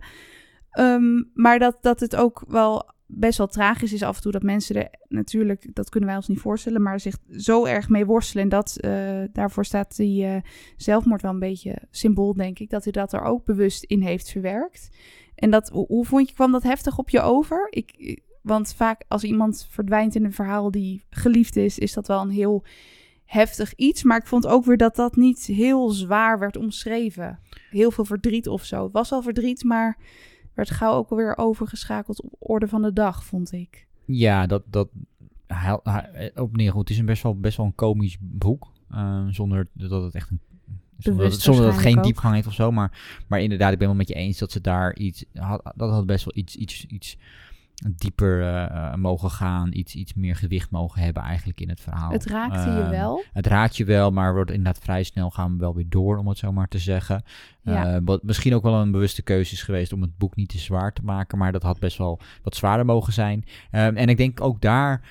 [0.71, 4.43] Ehm, maar dat, dat het ook wel best wel tragisch is af en toe dat
[4.43, 8.43] mensen er natuurlijk, dat kunnen wij ons niet voorstellen, maar zich zo erg mee worstelen.
[8.43, 10.37] En dat, eh, daarvoor staat die eh,
[10.77, 14.31] zelfmoord wel een beetje symbool, denk ik, dat hij dat er ook bewust in heeft
[14.31, 14.89] verwerkt.
[15.35, 17.67] En dat, hoe, hoe vond je, kwam dat heftig op je over?
[17.71, 22.21] Ik- want vaak als iemand verdwijnt in een verhaal die geliefd is, is dat wel
[22.21, 22.65] een heel
[23.25, 24.03] heftig iets.
[24.03, 27.39] Maar ik vond ook weer dat dat niet heel zwaar werd omschreven.
[27.71, 28.83] Heel veel verdriet of zo.
[28.85, 29.99] Het was al verdriet, maar
[30.55, 33.87] werd gauw ook alweer overgeschakeld op orde van de dag, vond ik.
[34.05, 34.89] Ja, dat, dat
[35.47, 36.81] hij, hij, op neer goed.
[36.81, 38.73] Het is een best wel, best wel een komisch boek.
[38.91, 40.41] eh, zonder dat het echt een.
[40.99, 42.05] Zonder dat, Bewust zonder dat het geen ook.
[42.05, 42.71] diepgang heeft of zo.
[42.73, 45.25] Maar, maar inderdaad, ik ben wel met je eens dat ze daar iets.
[45.35, 47.17] Had, dat had best wel iets, iets, iets
[47.91, 49.73] dieper eh, eh, mogen gaan.
[49.73, 52.11] Iets, iets meer gewicht mogen hebben eigenlijk in het verhaal.
[52.11, 53.25] het raakte je Ehm, wel.
[53.33, 56.29] Het raakt je wel, maar wordt inderdaad vrij snel gaan we wel weer door, om
[56.29, 57.23] het zo maar te zeggen.
[57.63, 57.95] Ja.
[57.95, 60.59] Eh, wat misschien ook wel een bewuste keuze is geweest om het boek niet te
[60.59, 63.45] zwaar te maken, maar dat had best wel wat zwaarder mogen zijn.
[63.71, 65.03] Ehm, en ik denk ook daar,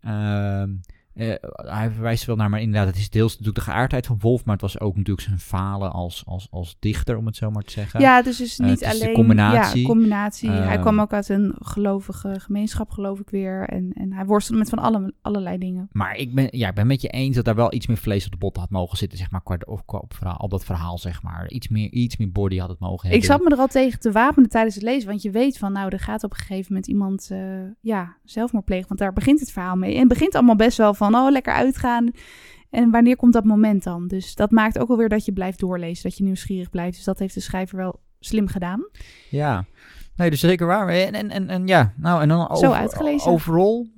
[0.00, 0.70] ehm,
[1.14, 4.18] eh, hij verwijst er wel naar, maar inderdaad, het is deels natuurlijk de geaardheid van
[4.20, 7.50] Wolf, maar het was ook natuurlijk zijn falen als, als, als dichter, om het zo
[7.50, 8.00] maar te zeggen.
[8.00, 9.14] Ja, dus is Eh, niet het is de alleen...
[9.14, 9.80] combinatie.
[9.80, 10.50] Ja, combinatie.
[10.50, 13.68] hij Ehm, kwam ook uit een gelovige gemeenschap, geloof ik weer.
[13.68, 15.88] En, en hij worstelde met van alle, allerlei dingen.
[15.92, 18.24] Maar ik ben, ja, ik ben met je eens dat daar wel iets meer vlees
[18.24, 20.64] op de bot had mogen zitten, zeg maar, qua, of, qua op, verhaal, op dat
[20.64, 21.48] verhaal, zeg maar.
[21.48, 23.18] Iets meer, iets meer body had het mogen hebben.
[23.18, 25.08] Ik zat me er al tegen te wapenen tijdens het lezen.
[25.08, 27.38] Want je weet van, nou, er gaat op een gegeven moment iemand eh,
[27.80, 28.88] ja, zelfmoord plegen.
[28.88, 29.92] Want daar begint het verhaal mee.
[29.92, 32.10] En het begint allemaal best wel van, oh, lekker uitgaan.
[32.70, 34.06] En wanneer komt dat moment dan?
[34.08, 36.02] Dus dat maakt ook alweer dat je blijft doorlezen.
[36.02, 36.96] Dat je nieuwsgierig blijft.
[36.96, 38.88] Dus dat heeft de schrijver wel slim gedaan.
[39.30, 39.64] Ja,
[40.16, 40.88] nee, dus zeker waar.
[40.88, 43.30] En, en, en, en ja, nou, en dan over, uitgelezen.
[43.30, 43.88] overal.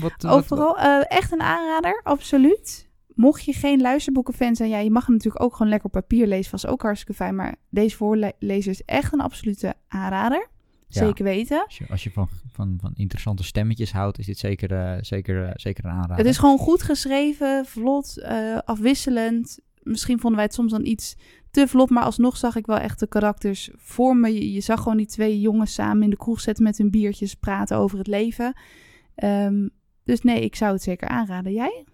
[0.00, 2.88] Wat, wat- Overal eh, echt een aanrader, absoluut.
[3.14, 6.26] Mocht je geen luisterboekenfan zijn, ja, je mag hem natuurlijk ook gewoon lekker op papier
[6.26, 6.50] lezen.
[6.50, 7.34] Was ook hartstikke fijn.
[7.34, 10.48] Maar deze voorlezer is echt een absolute aanrader.
[10.94, 11.64] Zeker weten.
[11.64, 15.44] Als je, als je van, van, van interessante stemmetjes houdt, is dit zeker, eh, zeker,
[15.44, 16.16] eh, zeker een aanrader.
[16.16, 19.58] Het is gewoon goed geschreven, vlot, eh, afwisselend.
[19.82, 21.16] Misschien vonden wij het soms dan iets
[21.50, 24.34] te vlot, maar alsnog zag ik wel echt de karakters voor me.
[24.34, 27.34] Je, je zag gewoon die twee jongens samen in de kroeg zetten met hun biertjes,
[27.34, 28.56] praten over het leven.
[29.14, 29.68] Ehm,
[30.04, 31.52] dus nee, ik zou het zeker aanraden.
[31.52, 31.84] Jij?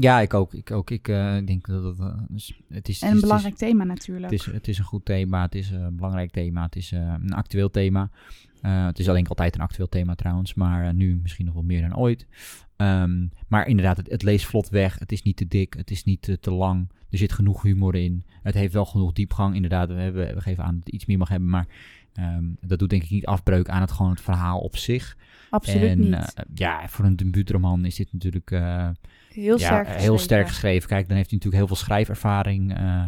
[0.00, 0.54] Ja, ik ook.
[0.54, 0.90] Ik, ook.
[0.90, 3.00] ik eh, denk dat het, eh, dus het is...
[3.00, 4.30] En het een is- belangrijk thema natuurlijk.
[4.32, 7.14] Het is, het is een goed thema, het is een belangrijk thema, het is eh,
[7.22, 8.10] een actueel thema.
[8.60, 11.62] Eh, het is alleen altijd een actueel thema trouwens, maar eh, nu misschien nog wel
[11.62, 12.26] meer dan ooit.
[12.76, 16.04] Ehm, maar inderdaad, het, het leest vlot weg, het is niet te dik, het is
[16.04, 16.88] niet te, te lang.
[17.10, 18.24] Er zit genoeg humor in.
[18.42, 19.88] Het heeft wel genoeg diepgang, inderdaad.
[19.88, 21.66] We, hebben, we geven aan dat het iets meer mag hebben, maar
[22.14, 25.16] ehm, dat doet denk ik niet afbreuk aan het gewoon het verhaal op zich.
[25.50, 26.12] Absoluut en niet.
[26.34, 28.88] eh, ja, voor een debuutroman is dit natuurlijk eh,
[29.32, 30.18] heel ja, sterk heel geschreven.
[30.18, 30.88] sterk geschreven.
[30.88, 33.02] Kijk, dan heeft hij natuurlijk heel veel schrijfervaring eh,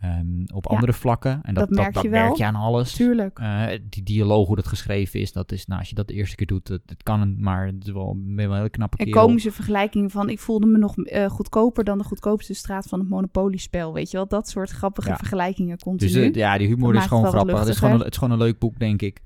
[0.00, 1.40] ehm, op Ja, andere vlakken.
[1.42, 2.92] En dat, dat merk dat, je merk je aan alles.
[2.94, 3.38] Tuurlijk.
[3.38, 6.36] Eh, die dialoog, hoe dat geschreven is, dat is, nou, als je dat de eerste
[6.36, 9.22] keer doet, dat, dat kan maar het is wel, wel een hele knappe En kerel.
[9.22, 10.28] komische vergelijkingen van...
[10.30, 13.92] ik voelde me nog eh, goedkoper dan de goedkoopste straat van het Monopoliespel.
[13.92, 16.24] Weet je wel, dat soort grappige vergelijkingen Dus continu.
[16.26, 17.58] eh, ja, die humor is gewoon grappig.
[17.58, 19.20] Het is gewoon, een, het is gewoon een leuk boek, denk ik.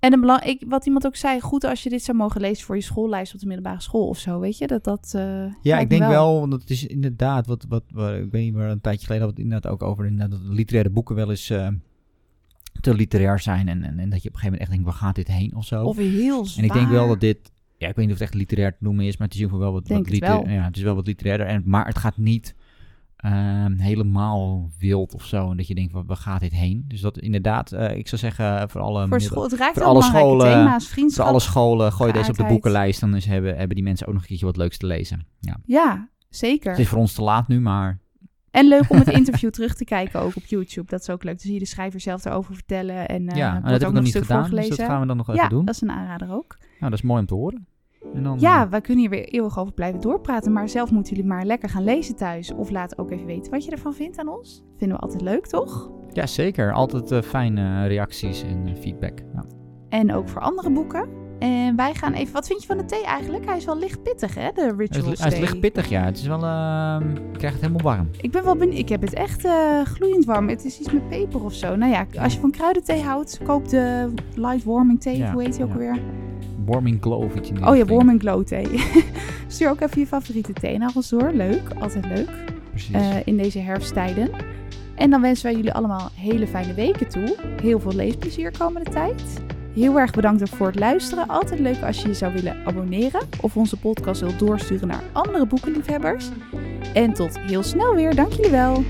[0.00, 2.64] En een belang, ik, wat iemand ook zei, goed als je dit zou mogen lezen
[2.66, 4.66] voor je schoollijst op de middelbare school of zo, weet je?
[4.66, 5.12] Dat dat.
[5.16, 5.22] eh,
[5.62, 8.80] Ja, ik denk wel, want het is inderdaad, wat, wat, wat ik weet niet een
[8.80, 11.68] tijdje geleden had het inderdaad ook over inderdaad, dat literaire boeken wel eens eh,
[12.80, 13.68] te literair zijn.
[13.68, 15.54] En, en, en dat je op een gegeven moment echt denkt, waar gaat dit heen
[15.56, 15.84] of zo.
[15.84, 16.64] Of heel zwaar.
[16.64, 18.78] En ik denk wel dat dit, ja, ik weet niet of het echt literair te
[18.80, 20.50] noemen is, maar het is in ieder geval wel wat, wat literair.
[20.60, 21.46] Ja, het is wel wat literairder.
[21.46, 22.54] En, maar het gaat niet
[23.20, 25.50] ehm, helemaal wild of zo.
[25.50, 26.84] En dat je denkt, waar, waar gaat dit heen?
[26.88, 29.42] Dus dat inderdaad, eh, ik zou zeggen, voor alle, voor middel-.
[29.42, 33.00] Het raakt voor alle scholen- thema's, voor alle scholen, gooi deze op de boekenlijst.
[33.00, 35.26] Dan is, hebben, hebben die mensen ook nog een keertje wat leuks te lezen.
[35.40, 35.56] Ja.
[35.64, 36.70] Ja, zeker.
[36.70, 37.98] Het is voor ons te laat nu, maar
[38.50, 40.86] En leuk om het interview terug te kijken ook op YouTube.
[40.90, 41.32] Dat is ook leuk.
[41.34, 43.08] Dan zie je de schrijver zelf daarover vertellen.
[43.08, 44.50] En eh ja, en wordt dat heb ook ik nog niet gedaan.
[44.50, 45.64] Dus dat gaan we dan nog even ja, doen.
[45.64, 46.56] dat is een aanrader ook.
[46.58, 47.66] Nou, dat is mooi om te horen.
[48.14, 50.52] En dan, Ja, eh, wij kunnen hier weer eeuwig over blijven doorpraten.
[50.52, 52.52] Maar zelf moeten jullie maar lekker gaan lezen thuis.
[52.52, 54.64] Of laat ook even weten wat je ervan vindt aan ons.
[54.76, 55.90] Vinden we altijd leuk, toch?
[56.12, 56.72] ja, zeker.
[56.72, 59.18] Altijd eh, fijne reacties en eh, feedback.
[59.34, 59.44] Ja.
[59.88, 61.08] En ook voor andere boeken.
[61.38, 62.32] En wij gaan even...
[62.32, 63.44] Wat vind je van de thee eigenlijk?
[63.46, 64.50] Hij is wel licht pittig, hè?
[64.54, 65.40] De Hij is, hij is thee.
[65.40, 66.04] licht pittig, ja.
[66.04, 66.42] Het is wel...
[66.44, 68.08] ehm je krijgt het helemaal warm.
[68.20, 68.78] Ik ben wel benieuwd.
[68.78, 70.48] Ik heb het echt eh, gloeiend warm.
[70.48, 71.76] Het is iets met peper of zo.
[71.76, 75.16] Nou ja, als je van kruidenthee houdt, koop de light warming thee.
[75.16, 75.74] Ja, Hoe heet die ook ja.
[75.74, 75.98] alweer?
[76.70, 77.96] Warming glow of iets in die Oh ja, richting.
[77.96, 78.68] warm and glow thee.
[79.46, 81.30] Stuur ook even je favoriete theenagels door.
[81.32, 82.30] Leuk, altijd leuk.
[82.70, 82.94] Precies.
[82.94, 84.30] eh, in deze herfsttijden.
[84.94, 87.36] En dan wensen wij jullie allemaal hele fijne weken toe.
[87.62, 89.22] Heel veel leesplezier komende tijd.
[89.74, 91.26] Heel erg bedankt voor het luisteren.
[91.28, 95.46] Altijd leuk als je je zou willen abonneren of onze podcast wilt doorsturen naar andere
[95.46, 96.28] boekenliefhebbers.
[96.94, 98.14] En tot heel snel weer.
[98.14, 98.84] Dank jullie wel.